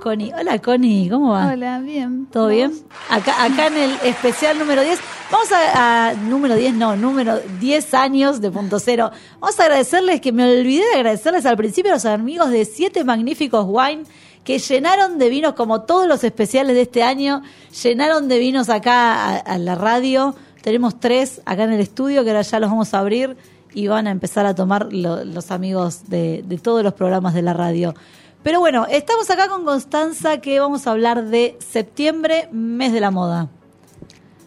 [0.00, 0.32] Connie.
[0.38, 1.48] Hola Connie, ¿cómo va?
[1.52, 2.26] Hola, bien.
[2.30, 2.72] ¿Todo bien?
[3.08, 5.00] Acá, acá en el especial número 10,
[5.32, 9.10] vamos a, a- número 10, no, número 10 años de punto cero.
[9.40, 13.02] Vamos a agradecerles, que me olvidé de agradecerles al principio a los amigos de Siete
[13.02, 14.04] Magníficos Wine,
[14.44, 17.42] que llenaron de vinos, como todos los especiales de este año,
[17.82, 20.36] llenaron de vinos acá a, a la radio.
[20.62, 23.36] Tenemos tres acá en el estudio, que ahora ya los vamos a abrir
[23.72, 27.42] y van a empezar a tomar lo- los amigos de, de todos los programas de
[27.42, 27.94] la radio.
[28.42, 33.10] Pero bueno, estamos acá con Constanza que vamos a hablar de septiembre, mes de la
[33.10, 33.48] moda.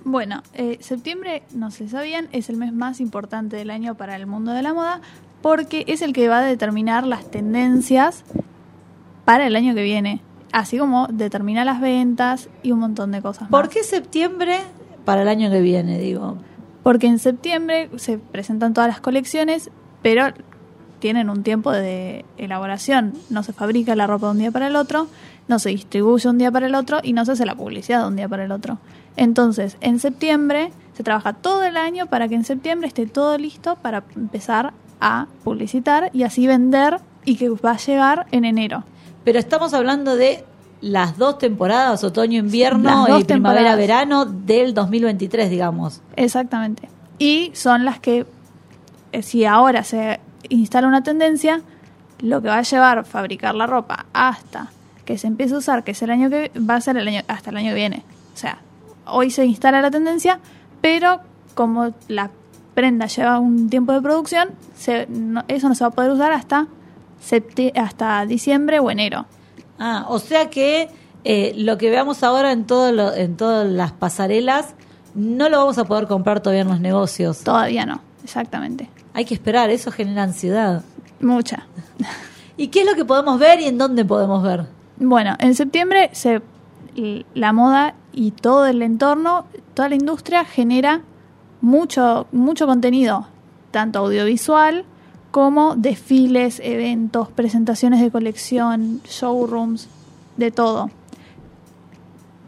[0.04, 4.26] Bueno, eh, septiembre, no se sabían, es el mes más importante del año para el
[4.26, 5.02] mundo de la moda
[5.42, 8.24] porque es el que va a determinar las tendencias
[9.26, 10.22] para el año que viene,
[10.52, 13.74] así como determina las ventas y un montón de cosas ¿Por más.
[13.74, 14.60] qué septiembre
[15.06, 16.38] para el año que viene, digo?
[16.82, 19.70] Porque en septiembre se presentan todas las colecciones,
[20.02, 20.34] pero
[21.04, 23.12] tienen un tiempo de elaboración.
[23.30, 25.10] No se fabrica la ropa de un día para el otro,
[25.50, 28.08] no se distribuye un día para el otro y no se hace la publicidad de
[28.08, 28.78] un día para el otro.
[29.18, 33.76] Entonces, en septiembre se trabaja todo el año para que en septiembre esté todo listo
[33.82, 38.86] para empezar a publicitar y así vender y que va a llegar en enero.
[39.26, 40.46] Pero estamos hablando de
[40.80, 46.00] las dos temporadas, otoño-invierno y primavera-verano del 2023, digamos.
[46.16, 46.88] Exactamente.
[47.20, 48.26] y son las que,
[49.12, 51.62] eh, si ahora se instala una tendencia,
[52.20, 54.68] lo que va a llevar fabricar la ropa hasta
[55.06, 57.22] que se empiece a usar, que es el año que va a ser el año
[57.28, 58.04] hasta el año que viene.
[58.34, 58.60] O sea,
[59.06, 60.40] hoy se instala la tendencia,
[60.82, 61.20] pero
[61.56, 62.30] como la
[62.74, 66.32] prenda lleva un tiempo de producción, se- no- eso no se va a poder usar
[66.32, 66.68] hasta
[67.76, 69.26] hasta diciembre o enero.
[69.80, 70.90] Ah, o sea que
[71.24, 74.76] eh, lo que veamos ahora en, todo lo- en todas las pasarelas
[75.16, 77.44] no lo vamos a poder comprar todavía en los negocios.
[77.44, 78.90] Todavía no, exactamente.
[79.14, 80.84] Hay que esperar, eso genera ansiedad.
[81.20, 81.68] Mucha.
[82.58, 84.66] ¿Y qué es lo que podemos ver y en dónde podemos ver?
[84.98, 86.42] Bueno, en septiembre se,
[87.34, 91.02] la moda y todo el entorno, toda la industria genera
[91.62, 93.28] mucho, mucho contenido,
[93.72, 94.86] tanto audiovisual
[95.32, 99.88] como desfiles, eventos, presentaciones de colección, showrooms,
[100.38, 100.92] de todo.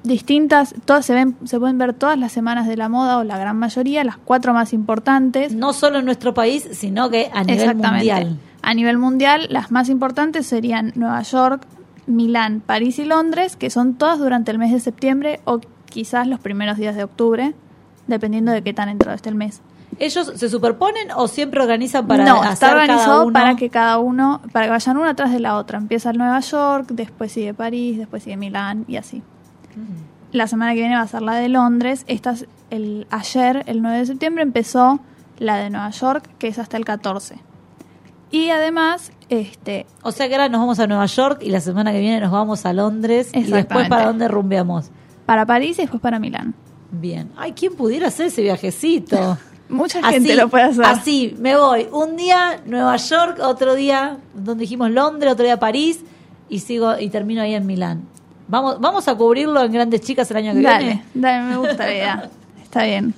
[0.06, 3.40] Distintas, todas se ven, se pueden ver todas las semanas de la moda o la
[3.40, 5.54] gran mayoría, las cuatro más importantes.
[5.54, 8.40] No solo en nuestro país, sino que a nivel mundial.
[8.62, 11.66] A nivel mundial, las más importantes serían Nueva York,
[12.08, 16.40] Milán, París y Londres, que son todas durante el mes de septiembre o quizás los
[16.40, 17.54] primeros días de octubre,
[18.08, 19.62] dependiendo de qué tan entrado esté el mes.
[19.98, 23.34] ¿Ellos se superponen o siempre organizan para no, hacer está cada organizado uno?
[23.34, 25.78] para que cada uno, para que vayan una atrás de la otra.
[25.78, 29.24] Empieza el Nueva York, después sigue París, después sigue Milán y así.
[30.32, 32.04] La semana que viene va a ser la de Londres.
[32.08, 35.00] Esta es el, ayer, el 9 de septiembre, empezó
[35.38, 37.38] la de Nueva York, que es hasta el 14.
[38.32, 41.92] Y además, este, O sea que ahora nos vamos a Nueva York y la semana
[41.92, 44.90] que viene nos vamos a Londres y después para dónde rumbeamos.
[45.26, 46.54] para París y después para Milán.
[46.92, 47.32] Bien.
[47.38, 49.38] Ay, ¿quién pudiera hacer ese viajecito?
[49.70, 50.86] Mucha gente lo puede hacer.
[50.86, 51.88] Así, me voy.
[51.92, 56.02] Un día Nueva York, otro día, donde dijimos Londres, otro día París
[56.50, 58.08] y sigo y termino ahí en Milán.
[58.48, 61.06] Vamos, vamos a cubrirlo en Grandes Chicas el año que Dale, viene.
[61.14, 62.30] dale, me gusta la idea.
[62.64, 63.14] Está bien.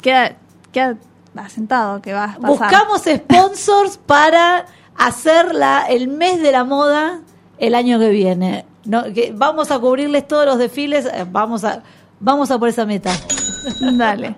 [0.00, 0.32] Queda,
[0.72, 0.96] queda
[1.36, 2.48] asentado que va a pasar.
[2.48, 7.20] Buscamos sponsors para hacer la, el mes de la moda
[7.58, 8.64] el año que viene.
[8.84, 11.82] No, que vamos a cubrirles todos los desfiles, eh, vamos a,
[12.18, 13.12] vamos a por esa meta.
[13.80, 14.34] Dale.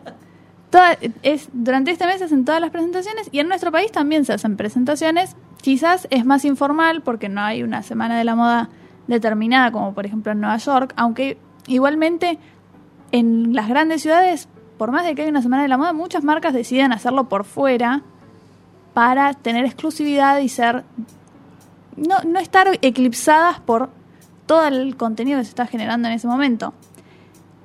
[0.68, 4.26] Toda- es, durante este mes se hacen todas las presentaciones y en nuestro país también
[4.26, 5.34] se hacen presentaciones.
[5.62, 8.68] Quizás es más informal porque no hay una semana de la moda
[9.06, 12.38] determinada como por ejemplo en Nueva York, aunque igualmente
[13.12, 14.48] en las grandes ciudades,
[14.78, 17.44] por más de que haya una semana de la moda, muchas marcas deciden hacerlo por
[17.44, 18.02] fuera
[18.92, 20.84] para tener exclusividad y ser
[21.96, 23.90] no, no estar eclipsadas por
[24.46, 26.74] todo el contenido que se está generando en ese momento.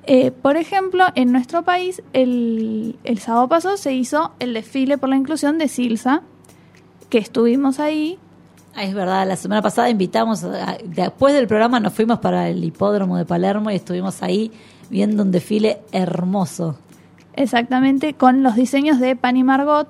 [0.04, 5.08] Eh, por ejemplo, en nuestro país, el, el sábado pasado se hizo el desfile por
[5.08, 6.22] la inclusión de Silsa,
[7.10, 8.18] que estuvimos ahí.
[8.74, 12.62] Ah, es verdad, la semana pasada invitamos, a- después del programa nos fuimos para el
[12.64, 14.52] hipódromo de Palermo y estuvimos ahí
[14.90, 16.76] viendo un desfile hermoso.
[17.34, 19.88] Exactamente, con los diseños de Pani Margot,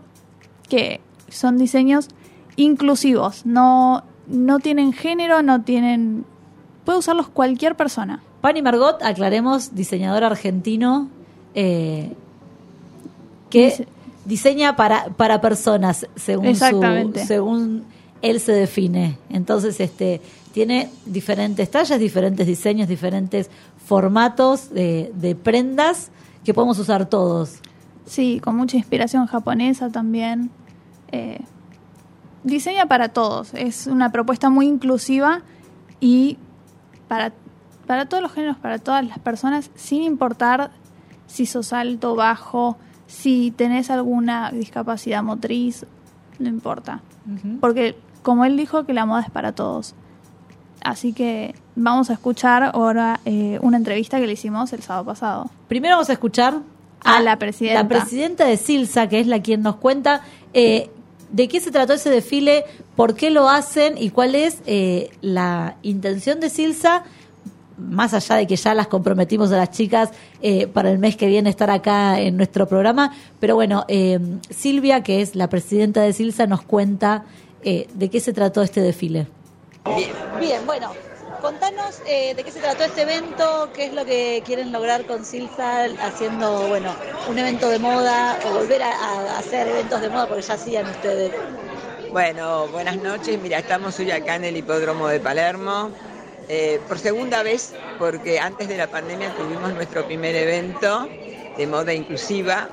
[0.68, 2.08] que son diseños
[2.56, 6.24] inclusivos, no, no tienen género, no tienen...
[6.84, 8.22] Puede usarlos cualquier persona.
[8.40, 11.08] Pani Margot, aclaremos, diseñador argentino
[11.54, 12.12] eh,
[13.50, 13.86] que
[14.24, 17.26] diseña para, para personas, según, su, Exactamente.
[17.26, 17.84] según
[18.22, 19.18] él se define.
[19.28, 20.20] Entonces, este
[20.52, 23.50] tiene diferentes tallas, diferentes diseños, diferentes
[23.86, 26.10] formatos de, de prendas
[26.44, 27.60] que podemos usar todos.
[28.06, 30.50] Sí, con mucha inspiración japonesa también.
[31.12, 31.40] Eh,
[32.44, 33.54] diseña para todos.
[33.54, 35.42] Es una propuesta muy inclusiva
[36.00, 36.38] y
[37.08, 37.32] para,
[37.86, 40.70] para todos los géneros, para todas las personas, sin importar
[41.26, 45.86] si sos alto, bajo, si tenés alguna discapacidad motriz,
[46.38, 47.02] no importa.
[47.60, 49.94] Porque, como él dijo, que la moda es para todos.
[50.82, 55.50] Así que vamos a escuchar ahora eh, una entrevista que le hicimos el sábado pasado.
[55.68, 56.58] Primero vamos a escuchar
[57.04, 57.82] A la presidenta.
[57.82, 60.22] La presidenta de Silsa, que es la quien nos cuenta
[60.54, 60.90] eh,
[61.32, 62.64] de qué se trató ese desfile,
[62.96, 67.04] por qué lo hacen y cuál es eh, la intención de Silsa,
[67.78, 70.10] más allá de que ya las comprometimos a las chicas
[70.42, 73.12] eh, para el mes que viene estar acá en nuestro programa.
[73.38, 74.18] Pero bueno, eh,
[74.50, 77.24] Silvia, que es la presidenta de Silsa, nos cuenta
[77.62, 79.26] eh, de qué se trató este desfile.
[80.38, 80.92] Bien, bueno,
[81.40, 85.24] contanos eh, de qué se trató este evento, qué es lo que quieren lograr con
[85.24, 90.26] Silsa haciendo, bueno, un evento de moda o volver a, a hacer eventos de moda
[90.28, 91.34] porque ya hacían ustedes.
[92.08, 93.38] Bueno, buenas noches.
[93.40, 95.96] Mira, estamos hoy acá en el hipódromo de Palermo.
[96.48, 101.12] eh, por segunda vez, porque antes de la pandemia tuvimos nuestro primer evento
[101.56, 102.70] de moda inclusiva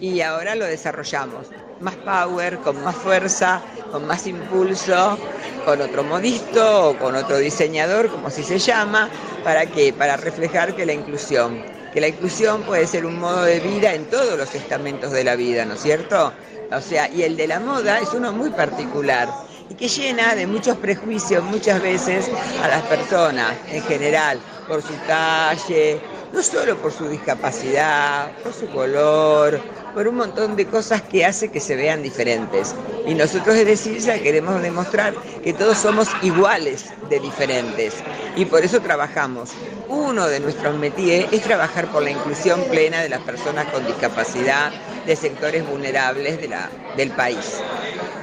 [0.00, 1.54] y ahora lo desarrollamos.
[1.80, 5.18] Más power, con más fuerza, con más impulso,
[5.64, 9.08] con otro modisto o con otro diseñador, como así se llama,
[9.42, 9.92] ¿para qué?
[9.92, 11.62] Para reflejar que la inclusión.
[11.92, 15.34] que la inclusión puede ser un modo de vida en todos los estamentos de la
[15.34, 16.32] vida, ¿no es cierto?
[16.70, 19.28] O sea, y el de la moda es uno muy particular
[19.68, 22.30] y que llena de muchos prejuicios muchas veces
[22.62, 26.00] a las personas en general, por su talle,
[26.32, 29.60] no solo por su discapacidad, por su color,
[29.94, 32.74] por un montón de cosas que hace que se vean diferentes.
[33.06, 37.94] Y nosotros desde CILSA queremos demostrar que todos somos iguales de diferentes.
[38.36, 39.50] Y por eso trabajamos.
[39.88, 44.70] Uno de nuestros métiers es trabajar por la inclusión plena de las personas con discapacidad
[45.06, 47.58] de sectores vulnerables de la, del país.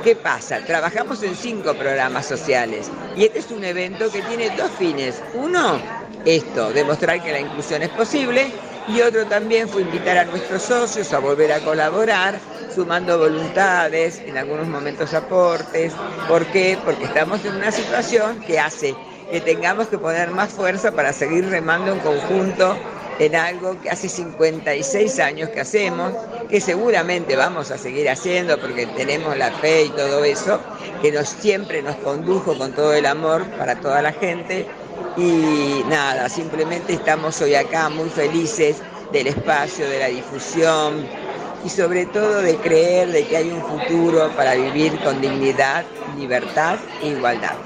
[0.03, 0.63] ¿Qué pasa?
[0.65, 5.21] Trabajamos en cinco programas sociales y este es un evento que tiene dos fines.
[5.33, 5.81] Uno,
[6.23, 8.53] esto, demostrar que la inclusión es posible
[8.87, 12.39] y otro también fue invitar a nuestros socios a volver a colaborar,
[12.73, 15.93] sumando voluntades, en algunos momentos aportes.
[16.27, 16.77] ¿Por qué?
[16.85, 18.95] Porque estamos en una situación que hace
[19.31, 22.77] que tengamos que poner más fuerza para seguir remando en conjunto
[23.19, 26.13] en algo que hace 56 años que hacemos,
[26.49, 30.59] que seguramente vamos a seguir haciendo porque tenemos la fe y todo eso,
[31.01, 34.67] que nos, siempre nos condujo con todo el amor para toda la gente.
[35.13, 41.11] Y nada, simplemente estamos hoy acá muy felices del espacio, de la difusión
[41.59, 46.81] y sobre todo de creer de que hay un futuro para vivir con dignidad, libertad
[46.99, 47.59] e igualdad.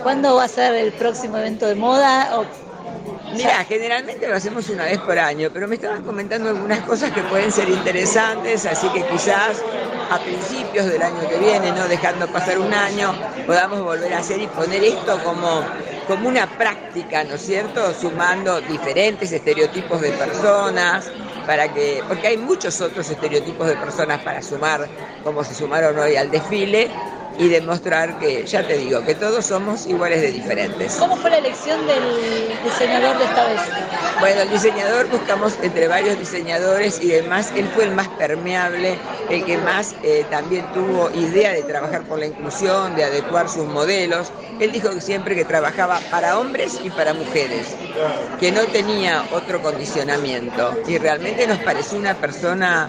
[0.00, 2.38] ¿Cuándo va a ser el próximo evento de moda?
[2.40, 2.50] O-
[3.28, 7.24] Mira, generalmente lo hacemos una vez por año, pero me estaban comentando algunas cosas que
[7.24, 9.66] pueden ser interesantes, así que quizás
[10.08, 14.40] a principios del año que viene, no dejando pasar un año, podamos volver a hacer
[14.40, 15.72] y poner esto como,
[16.06, 17.92] como una práctica, ¿no es cierto?
[17.94, 21.12] Sumando diferentes estereotipos de personas,
[21.44, 26.16] para que, porque hay muchos otros estereotipos de personas para sumar, como se sumaron hoy
[26.16, 26.96] al desfile,
[27.38, 30.94] y demostrar que, ya te digo, que todos somos iguales de diferentes.
[30.96, 32.02] ¿Cómo fue la elección del
[32.64, 33.60] diseñador de esta vez?
[34.20, 39.44] Bueno, el diseñador buscamos entre varios diseñadores y demás, él fue el más permeable, el
[39.44, 44.32] que más eh, también tuvo idea de trabajar por la inclusión, de adecuar sus modelos.
[44.60, 47.76] Él dijo siempre que trabajaba para hombres y para mujeres,
[48.40, 52.88] que no tenía otro condicionamiento y realmente nos pareció una persona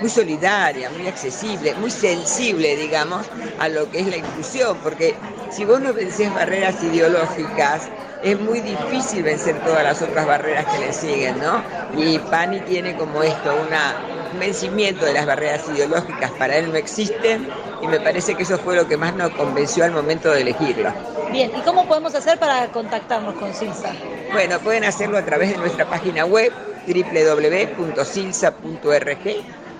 [0.00, 3.26] muy solidaria, muy accesible, muy sensible, digamos,
[3.58, 5.14] a lo que es la inclusión, porque
[5.50, 7.88] si vos no vencés barreras ideológicas,
[8.22, 11.62] es muy difícil vencer todas las otras barreras que le siguen, ¿no?
[11.96, 13.94] Y Pani tiene como esto, una,
[14.32, 17.46] un vencimiento de las barreras ideológicas, para él no existen,
[17.82, 20.92] y me parece que eso fue lo que más nos convenció al momento de elegirlo.
[21.30, 23.92] Bien, ¿y cómo podemos hacer para contactarnos con Silsa?
[24.32, 26.52] Bueno, pueden hacerlo a través de nuestra página web
[26.86, 28.06] www.silsa.org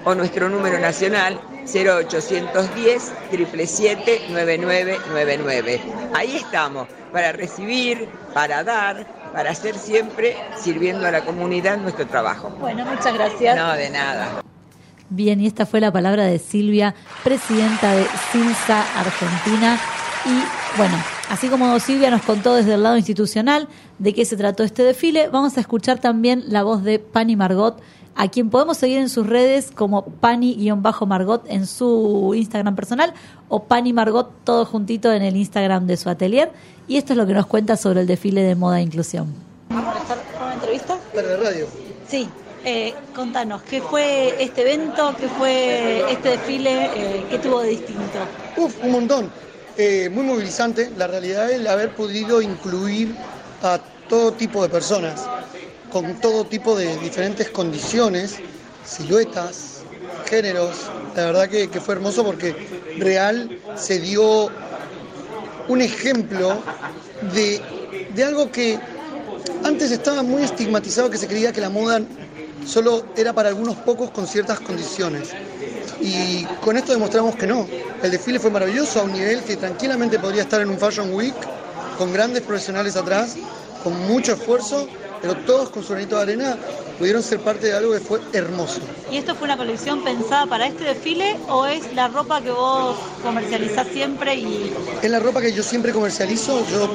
[0.06, 5.80] o nuestro número nacional 0810 777 9999.
[6.14, 12.50] Ahí estamos, para recibir, para dar, para hacer siempre sirviendo a la comunidad nuestro trabajo.
[12.60, 13.56] Bueno, muchas gracias.
[13.56, 14.42] No, de nada.
[15.10, 16.94] Bien, y esta fue la palabra de Silvia,
[17.24, 19.76] presidenta de Silsa Argentina.
[20.24, 20.94] Y bueno,
[21.30, 23.66] así como Silvia nos contó desde el lado institucional
[23.98, 27.80] de qué se trató este desfile, vamos a escuchar también la voz de Pani Margot,
[28.16, 33.12] a quien podemos seguir en sus redes como Pani-Margot en su Instagram personal
[33.48, 36.50] o Pani Margot todo juntito en el Instagram de su atelier.
[36.88, 39.34] Y esto es lo que nos cuenta sobre el desfile de moda e inclusión.
[39.68, 40.98] ¿Vamos a estar con una entrevista?
[41.14, 41.66] Para la radio.
[42.08, 42.28] Sí,
[42.64, 45.14] eh, contanos, ¿qué fue este evento?
[45.20, 46.86] ¿Qué fue este desfile?
[46.96, 48.18] Eh, ¿Qué tuvo de distinto?
[48.56, 49.30] Uf, un montón.
[49.76, 50.90] Eh, muy movilizante.
[50.96, 53.14] La realidad es el haber podido incluir
[53.62, 55.28] a todo tipo de personas,
[55.90, 58.36] con todo tipo de diferentes condiciones,
[58.84, 59.82] siluetas,
[60.28, 60.76] géneros.
[61.14, 62.54] La verdad que, fue hermoso porque
[62.98, 64.50] real se dio
[65.68, 66.58] un ejemplo
[67.34, 67.60] de,
[68.14, 68.78] de algo que
[69.64, 72.00] antes estaba muy estigmatizado, que se creía que la moda
[72.66, 75.30] solo era para algunos pocos con ciertas condiciones.
[76.00, 77.66] Y con esto demostramos que no.
[78.02, 81.34] El desfile fue maravilloso a un nivel que tranquilamente podría estar en un Fashion Week,
[81.96, 83.36] con grandes profesionales atrás,
[83.82, 84.86] con mucho esfuerzo,
[85.20, 86.56] pero todos con su granito de arena
[86.98, 88.80] pudieron ser parte de algo que fue hermoso.
[89.10, 92.96] ¿Y esto fue una colección pensada para este desfile o es la ropa que vos
[93.22, 96.88] comercializás siempre y Es la ropa que yo siempre comercializo, yo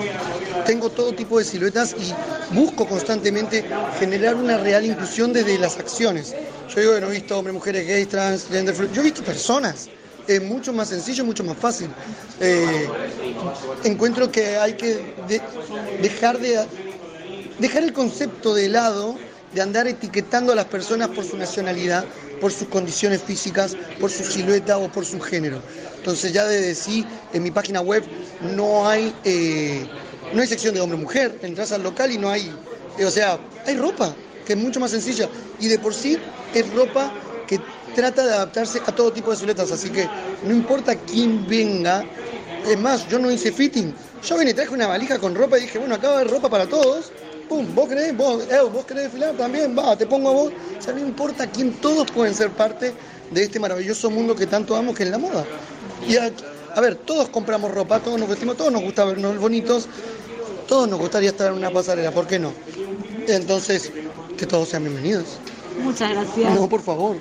[0.65, 2.13] tengo todo tipo de siluetas y
[2.55, 3.65] busco constantemente
[3.99, 6.35] generar una real inclusión desde las acciones.
[6.73, 9.89] Yo digo que no he visto hombres, mujeres, gays, trans, gender yo he visto personas.
[10.27, 11.87] Es mucho más sencillo, mucho más fácil.
[12.39, 12.87] Eh,
[13.83, 15.41] encuentro que hay que de-
[16.01, 16.59] dejar de
[17.61, 19.15] dejar el concepto de lado
[19.53, 22.05] de andar etiquetando a las personas por su nacionalidad,
[22.39, 25.61] por sus condiciones físicas, por su silueta o por su género.
[25.97, 28.03] Entonces ya desde sí, en mi página web
[28.55, 29.85] no hay, eh,
[30.33, 32.51] no hay sección de hombre-mujer, entras al local y no hay,
[32.97, 35.29] eh, o sea, hay ropa, que es mucho más sencilla.
[35.59, 36.17] Y de por sí
[36.55, 37.13] es ropa
[37.45, 37.59] que
[37.93, 39.71] trata de adaptarse a todo tipo de siluetas.
[39.71, 40.07] Así que
[40.47, 42.03] no importa quién venga.
[42.65, 43.93] Es más, yo no hice fitting.
[44.23, 46.67] Yo vine y traje una valija con ropa y dije, bueno, acá va ropa para
[46.67, 47.11] todos.
[47.51, 50.53] Pum, vos querés, vos, eh, vos querés desfilar también, va, te pongo a vos.
[50.79, 52.93] O sea, no importa quién, todos pueden ser parte
[53.29, 55.43] de este maravilloso mundo que tanto amo, que es la moda.
[56.07, 56.31] Y a,
[56.73, 59.89] a ver, todos compramos ropa, todos nos vestimos, todos nos gusta vernos bonitos,
[60.65, 62.53] todos nos gustaría estar en una pasarela, ¿por qué no?
[63.27, 63.91] Entonces,
[64.37, 65.37] que todos sean bienvenidos.
[65.83, 66.55] Muchas gracias.
[66.55, 67.17] No, por favor.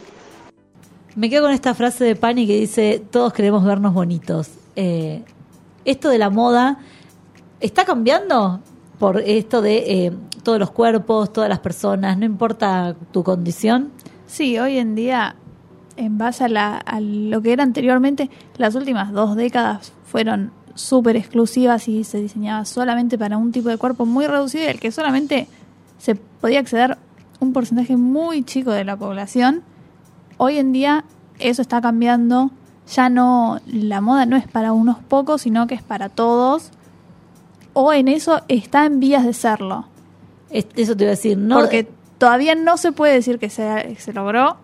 [1.17, 4.47] Me quedo con esta frase de Pani que dice, todos queremos vernos bonitos.
[4.77, 5.25] Eh,
[5.85, 6.79] esto de la moda
[7.59, 8.61] está cambiando
[9.01, 10.13] por esto de eh,
[10.45, 13.91] todos los cuerpos, todas las personas, no importa tu condición.
[14.27, 15.35] Sí, hoy en día,
[15.97, 21.17] en base a, la- a lo que era anteriormente, las últimas dos décadas fueron súper
[21.17, 24.93] exclusivas y se diseñaba solamente para un tipo de cuerpo muy reducido y al que
[24.93, 25.49] solamente
[25.99, 26.97] se podía acceder
[27.41, 29.63] un porcentaje muy chico de la población.
[30.37, 31.05] Hoy en día
[31.39, 32.51] eso está cambiando.
[32.95, 36.71] Ya no, la moda no es para unos pocos, sino que es para todos.
[37.73, 39.87] O en eso está en vías de serlo.
[40.51, 41.61] Eso te iba a decir, no.
[41.61, 41.87] Porque
[42.19, 44.57] todavía no se puede decir que se, se logró,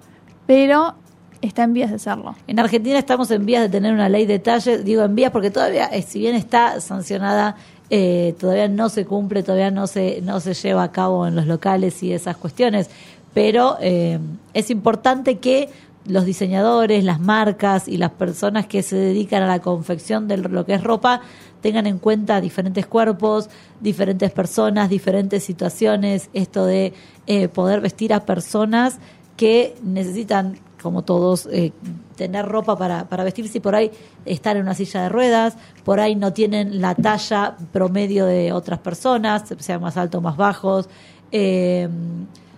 [0.47, 0.95] pero
[1.41, 2.35] está en vías de serlo.
[2.47, 5.51] En Argentina estamos en vías de tener una ley de talle, digo en vías porque
[5.51, 7.57] todavía, eh, si bien está sancionada,
[7.89, 11.47] eh, todavía no se cumple, todavía no se, no se lleva a cabo en los
[11.47, 12.91] locales y esas cuestiones.
[13.33, 14.19] Pero eh,
[14.55, 15.69] es importante que
[16.09, 20.65] los diseñadores, las marcas y las personas que se dedican a la confección de lo
[20.65, 21.21] que es ropa
[21.61, 23.49] tengan en cuenta diferentes cuerpos,
[23.81, 26.93] diferentes personas, diferentes situaciones, esto de
[27.27, 28.99] eh, poder vestir a personas
[29.37, 31.73] que necesitan, como todos, eh,
[32.17, 33.91] tener ropa para, vestirse y por ahí
[34.25, 38.79] estar en una silla de ruedas, por ahí no tienen la talla promedio de otras
[38.79, 40.89] personas, sean más altos más bajos,
[41.33, 41.89] eh,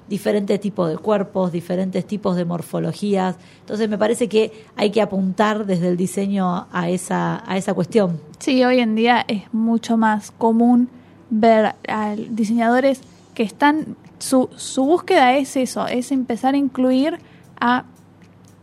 [0.09, 3.37] diferentes tipos de cuerpos, diferentes tipos de morfologías.
[3.61, 8.21] Entonces me parece que hay que apuntar desde el diseño a esa, a esa cuestión.
[8.39, 10.89] Sí, hoy en día es mucho más común
[11.31, 13.03] ver a diseñadores
[13.35, 17.19] que están, su, su búsqueda es eso, es empezar a incluir
[17.61, 17.85] a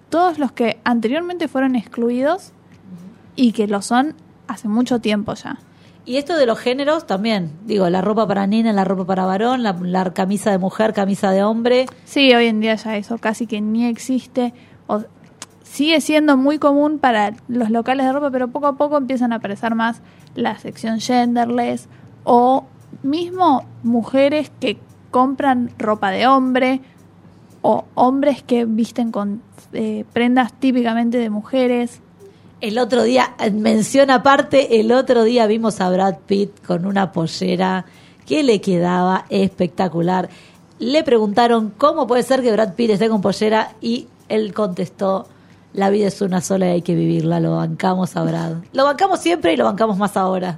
[0.09, 2.51] todos los que anteriormente fueron excluidos
[3.35, 4.15] y que lo son
[4.47, 5.59] hace mucho tiempo ya.
[6.05, 9.63] Y esto de los géneros también, digo, la ropa para nena, la ropa para varón,
[9.63, 11.87] la, la camisa de mujer, camisa de hombre.
[12.05, 14.53] Sí, hoy en día ya eso casi que ni existe.
[14.85, 15.01] O,
[15.63, 19.37] sigue siendo muy común para los locales de ropa, pero poco a poco empiezan a
[19.37, 20.01] aparecer más
[20.35, 21.89] la sección genderless
[22.23, 22.65] o
[23.03, 24.77] mismo mujeres que
[25.11, 26.81] compran ropa de hombre
[27.61, 29.41] o hombres que visten con
[29.73, 32.01] eh, prendas típicamente de mujeres.
[32.61, 37.85] El otro día, mención aparte, el otro día vimos a Brad Pitt con una pollera
[38.25, 40.29] que le quedaba espectacular.
[40.79, 45.27] Le preguntaron cómo puede ser que Brad Pitt esté con pollera y él contestó,
[45.73, 48.53] la vida es una sola y hay que vivirla, lo bancamos a Brad.
[48.71, 50.57] Lo bancamos siempre y lo bancamos más ahora.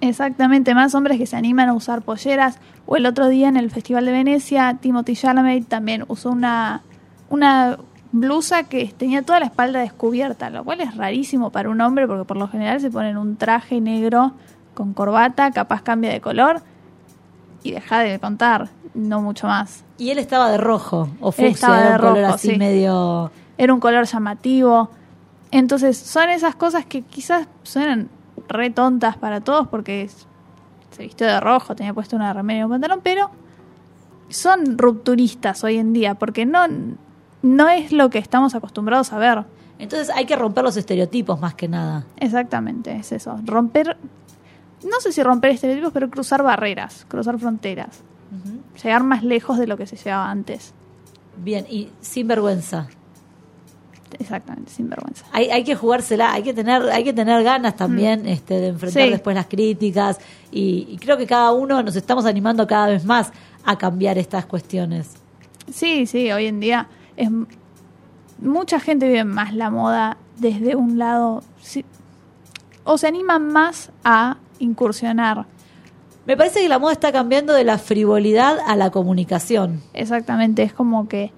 [0.00, 2.58] Exactamente, más hombres que se animan a usar polleras.
[2.86, 6.82] O el otro día en el Festival de Venecia, Timothy Chalamet también usó una,
[7.28, 7.78] una
[8.14, 12.24] blusa que tenía toda la espalda descubierta, lo cual es rarísimo para un hombre porque
[12.24, 14.32] por lo general se ponen un traje negro
[14.72, 16.62] con corbata, capaz cambia de color
[17.64, 19.82] y deja de contar, no mucho más.
[19.98, 22.56] Y él estaba de rojo, o fucsia, estaba de un color rojo, así sí.
[22.56, 23.32] medio...
[23.56, 24.90] Era un color llamativo.
[25.52, 28.08] Entonces, son esas cosas que quizás suenan
[28.48, 30.10] re tontas para todos porque
[30.90, 33.30] se vistió de rojo, tenía puesto una remera y un pantalón, pero
[34.28, 36.66] son rupturistas hoy en día porque no,
[37.44, 39.44] no es lo que estamos acostumbrados a ver.
[39.78, 42.04] Entonces hay que romper los estereotipos más que nada.
[42.16, 43.38] Exactamente, es eso.
[43.44, 43.96] Romper,
[44.82, 48.00] no sé si romper estereotipos, pero cruzar barreras, cruzar fronteras.
[48.82, 50.72] Llegar más lejos de lo que se llevaba antes.
[51.36, 52.88] Bien, y sin vergüenza.
[54.18, 55.24] Exactamente, sin vergüenza.
[55.32, 59.02] Hay, hay que jugársela, hay que tener, hay que tener ganas también este, de enfrentar
[59.04, 59.10] Sí.
[59.10, 60.18] después las críticas
[60.52, 63.32] y, y creo que cada uno nos estamos animando cada vez más
[63.64, 65.10] a cambiar estas cuestiones.
[65.72, 66.86] Sí, sí, hoy en día
[67.16, 67.30] es
[68.38, 71.84] mucha gente vive más la moda desde un lado sí,
[72.84, 75.46] o se animan más a incursionar.
[76.26, 79.82] Me parece que la moda está cambiando de la frivolidad a la comunicación.
[79.92, 81.32] Exactamente, es como que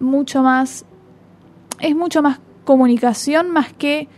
[0.00, 0.84] mucho más
[1.80, 4.08] es mucho más comunicación más que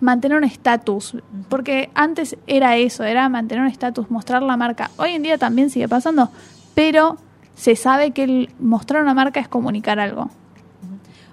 [0.00, 1.16] mantener un estatus,
[1.48, 4.90] porque antes era eso, era mantener un estatus, mostrar la marca.
[4.96, 6.30] Hoy en día también sigue pasando,
[6.74, 7.16] pero
[7.54, 10.30] se sabe que el mostrar una marca es comunicar algo.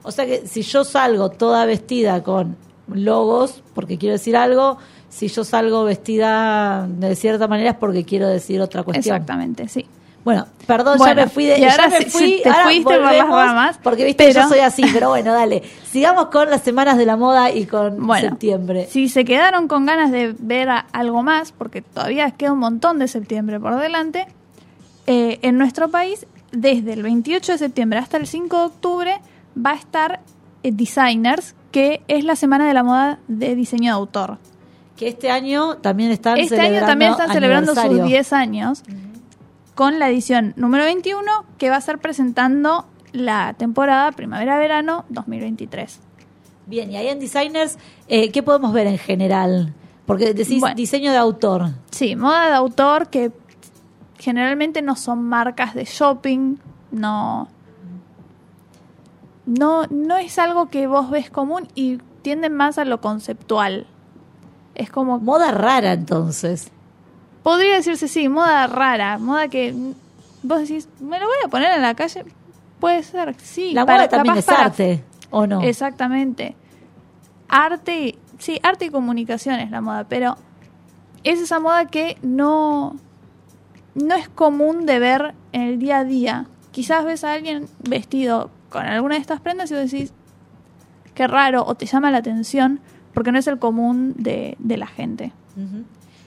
[0.03, 2.55] O sea que si yo salgo toda vestida con
[2.91, 4.78] logos, porque quiero decir algo,
[5.09, 9.15] si yo salgo vestida de cierta manera es porque quiero decir otra cuestión.
[9.15, 9.86] Exactamente, sí.
[10.24, 12.49] Bueno, perdón, Bueno, ya me fui de y ahora ya me sí, fui, sí, te
[12.49, 15.63] ahora fuiste por las ramas, Porque viste pero- yo soy así, pero bueno, dale.
[15.89, 18.86] Sigamos con las semanas de la moda y con Bueno, septiembre.
[18.89, 22.99] Si se quedaron con ganas de ver a- algo más, porque todavía queda un montón
[22.99, 24.28] de septiembre por delante,
[25.07, 29.21] eh, en nuestro país, desde el 28 de septiembre hasta el 5 de octubre,
[29.57, 30.21] va a estar
[30.63, 34.37] eh, Designers, que es la semana de la moda de diseño de autor.
[34.95, 38.17] Que este año también están Este año celebrando también están celebrando sus aniversario.
[38.17, 38.83] 10 años
[39.73, 41.23] con la edición número 21
[41.57, 45.99] que va a estar presentando la temporada primavera-verano 2023.
[46.67, 47.77] Bien, y ahí en Designers,
[48.07, 49.73] eh, ¿qué podemos ver en general?
[50.05, 50.75] Porque decís Bueno.
[50.75, 51.71] diseño de autor.
[51.89, 53.31] Sí, moda de autor que
[54.22, 56.55] generalmente no son marcas de shopping,
[56.91, 57.49] no
[59.45, 63.88] no no es algo que vos ves común y tienden más a lo conceptual.
[64.76, 66.72] Es como Moda rara entonces.
[67.43, 69.74] podría decirse sí, moda rara, moda que
[70.43, 72.24] vos decís, me lo voy a poner en la calle,
[72.80, 75.61] puede ser, sí, La para- moda también es para- arte, ¿o no?
[75.61, 76.55] Exactamente.
[77.49, 80.38] Arte, sí, arte y comunicación es la moda, pero
[81.24, 82.95] es esa moda que no,
[83.95, 86.45] no es común de ver en el día a día.
[86.71, 90.13] Quizás ves a alguien vestido con alguna de estas prendas y vos decís,
[91.13, 92.79] qué raro, o te llama la atención,
[93.13, 95.33] porque no es el común de, de la gente.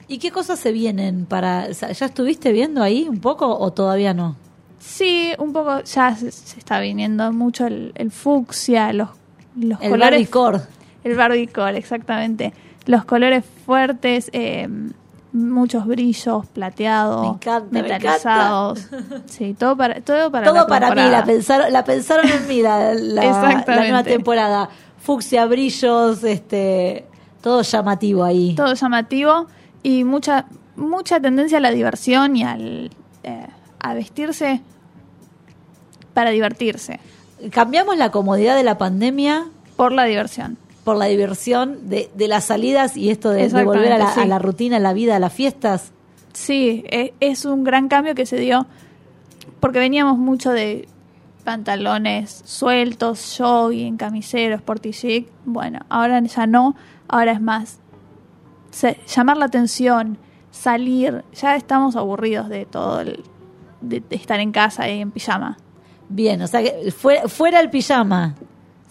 [0.07, 1.71] ¿Y qué cosas se vienen para...
[1.71, 4.37] ¿Ya estuviste viendo ahí un poco o todavía no?
[4.79, 9.09] Sí, un poco ya se, se está viniendo mucho el, el fucsia, los,
[9.57, 10.29] los El colores.
[11.05, 12.53] El Barbiecore, exactamente.
[12.85, 14.69] Los colores fuertes, eh,
[15.35, 18.87] muchos brillos, plateados, Me encanta, me metalizados.
[19.27, 22.63] Sí, todo para, todo para Todo la para mí, la pensaron, la pensaron en mí
[22.63, 24.71] la, la- nueva temporada.
[24.99, 27.05] Fucsia, brillos, este,
[27.43, 28.55] todo llamativo ahí.
[28.55, 29.47] Todo llamativo
[29.83, 32.91] y mucha mucha tendencia a la diversión y al
[33.23, 33.47] eh,
[33.81, 34.63] a vestirse
[36.15, 37.01] para divertirse.
[37.51, 40.57] Cambiamos la comodidad de la pandemia por la diversión.
[40.85, 44.39] Por la diversión de, de las salidas y esto de, de volver a la, a
[44.39, 45.93] rutina, a la vida, a las fiestas.
[46.35, 48.67] Sí, e- es un gran cambio que se dio
[49.61, 50.87] porque veníamos mucho de
[51.45, 55.29] pantalones sueltos, jogging, camiseros, sporty chic.
[55.45, 56.75] Bueno, ahora ya no,
[57.09, 57.79] ahora es más
[58.71, 60.19] se- llamar la atención,
[60.51, 61.25] salir.
[61.35, 63.23] Ya estamos aburridos de todo, el-
[63.81, 65.57] de, de estar en casa y en pijama.
[66.09, 68.35] Bien, o sea que fuera, fuera el pijama.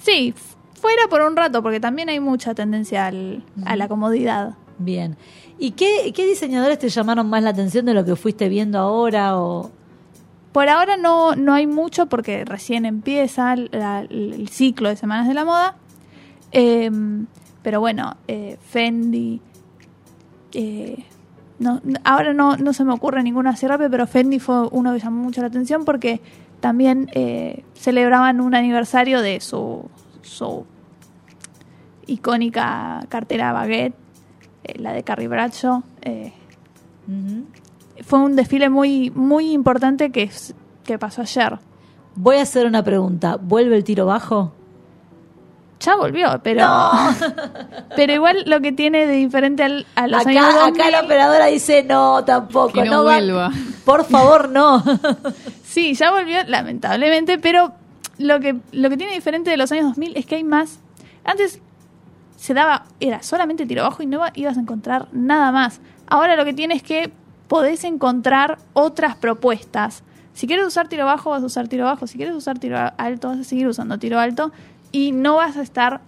[0.01, 0.33] Sí,
[0.83, 4.55] fuera por un rato porque también hay mucha tendencia al- a la comodidad.
[4.77, 5.15] Bien.
[5.57, 9.39] ¿Y qué, qué diseñadores te llamaron más la atención de lo que fuiste viendo ahora?
[9.39, 9.71] O...
[10.51, 15.33] Por ahora no, no hay mucho porque recién empieza la- el ciclo de Semanas de
[15.35, 15.75] la Moda.
[16.51, 16.91] Eh,
[17.61, 19.39] pero bueno, eh, Fendi.
[20.53, 21.05] eh,
[21.59, 24.91] no, no- ahora no, no se me ocurre ninguna así rápido, pero Fendi fue uno
[24.93, 26.19] que llamó mucho la atención porque
[26.59, 29.85] también eh, celebraban un aniversario de su,
[30.21, 30.65] su
[32.07, 33.95] icónica cartera baguette,
[34.63, 35.83] eh, la de Carrie Bradshaw.
[36.01, 36.33] eh,
[38.05, 40.29] fue un desfile muy muy importante que,
[40.83, 41.59] que pasó ayer.
[42.15, 43.37] Voy a hacer una pregunta.
[43.41, 44.53] ¿Vuelve el tiro bajo?
[45.79, 46.65] Ya volvió, pero
[47.95, 51.01] pero igual lo que tiene de diferente al- a los Acá, años acá 2000 la
[51.01, 52.71] operadora dice no, tampoco.
[52.73, 53.51] Que no va- vuelva.
[53.85, 54.83] Por favor, no.
[55.63, 57.73] Sí, ya volvió lamentablemente, pero
[58.19, 60.79] lo que lo que tiene diferente de los años 2000 es que hay más.
[61.25, 61.59] Antes
[62.43, 65.79] se daba era solamente tiro bajo y no ibas a encontrar nada más.
[66.07, 67.09] Ahora lo que tiene es que
[67.47, 70.03] podés encontrar otras propuestas.
[70.33, 72.05] Si quieres usar tiro bajo, vas a usar tiro bajo.
[72.05, 74.51] Si quieres usar tiro alto, vas a seguir usando tiro alto.
[74.91, 76.01] Y no vas a estar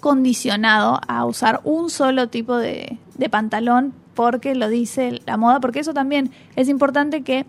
[0.00, 5.60] condicionado a usar un solo tipo de, de pantalón porque lo dice la moda.
[5.60, 7.46] Porque eso también es importante que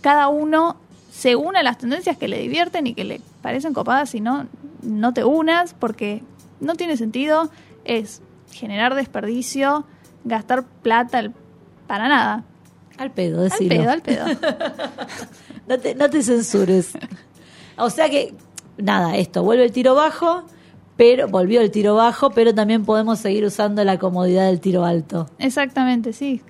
[0.00, 0.78] cada uno
[1.10, 4.08] se une a las tendencias que le divierten y que le parecen copadas.
[4.08, 4.46] Si no,
[4.80, 6.22] no te unas porque
[6.60, 7.50] no tiene sentido.
[7.84, 9.84] Es generar desperdicio,
[10.24, 11.34] gastar plata al-
[11.86, 12.44] para nada.
[12.98, 13.68] Al pedo, Al decilo.
[13.76, 14.24] pedo, al pedo.
[15.68, 16.92] No te, no te censures.
[17.76, 18.34] O sea que,
[18.78, 20.44] nada, esto, vuelve el tiro bajo,
[20.96, 25.28] pero volvió el tiro bajo, pero también podemos seguir usando la comodidad del tiro alto.
[25.38, 26.40] Exactamente, sí.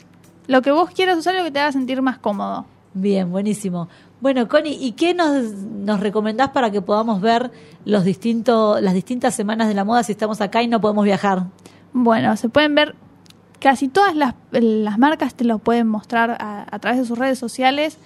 [0.47, 2.65] Lo que vos quieras usar, lo que te haga sentir más cómodo.
[2.95, 3.89] Bien, buenísimo.
[4.21, 7.53] Bueno, Connie, ¿y qué nos, nos recomendás para que podamos ver
[7.85, 11.45] los las distintas semanas de la moda si estamos acá y no podemos viajar?
[11.93, 12.97] Bueno, se pueden ver
[13.61, 17.39] casi todas las, las marcas te lo pueden mostrar a, a través de sus redes
[17.39, 17.99] sociales,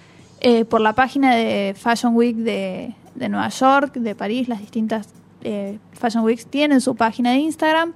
[0.45, 5.07] eh, por la página de Fashion Week de, de Nueva York, de París, las distintas
[5.41, 7.93] eh, Fashion Weeks tienen su página de Instagram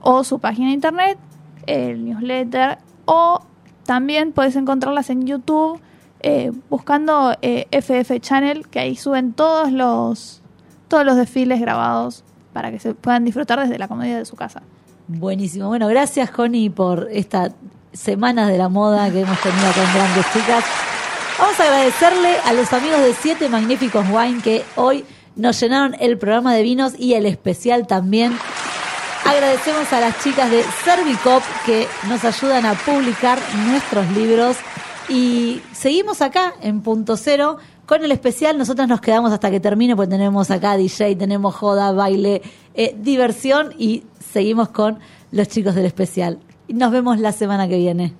[0.00, 1.18] o su página de internet,
[1.66, 3.40] el newsletter, o
[3.84, 5.80] también puedes encontrarlas en YouTube
[6.22, 10.42] eh, buscando eh, FF Channel, que ahí suben todos los,
[10.88, 14.62] todos los desfiles grabados para que se puedan disfrutar desde la comodidad de su casa.
[15.08, 15.68] Buenísimo.
[15.68, 17.52] Bueno, gracias, Connie, por esta
[17.92, 20.64] semana de la moda que hemos tenido con grandes chicas.
[21.38, 25.04] Vamos a agradecerle a los amigos de Siete Magníficos Wine que hoy
[25.36, 28.36] nos llenaron el programa de vinos y el especial también.
[29.24, 34.56] Agradecemos a las chicas de Servicop que nos ayudan a publicar nuestros libros.
[35.10, 38.56] Y seguimos acá en Punto Cero con el especial.
[38.56, 42.42] Nosotros nos quedamos hasta que termine, porque tenemos acá DJ, tenemos joda, baile,
[42.74, 45.00] eh, diversión y seguimos con
[45.32, 46.38] los chicos del especial.
[46.68, 48.14] Nos vemos la semana que viene.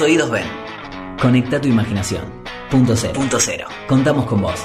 [0.00, 0.46] Oídos ven.
[1.20, 2.24] Conecta tu imaginación.
[2.70, 3.14] Punto cero.
[3.14, 3.66] Punto cero.
[3.88, 4.60] Contamos con vos.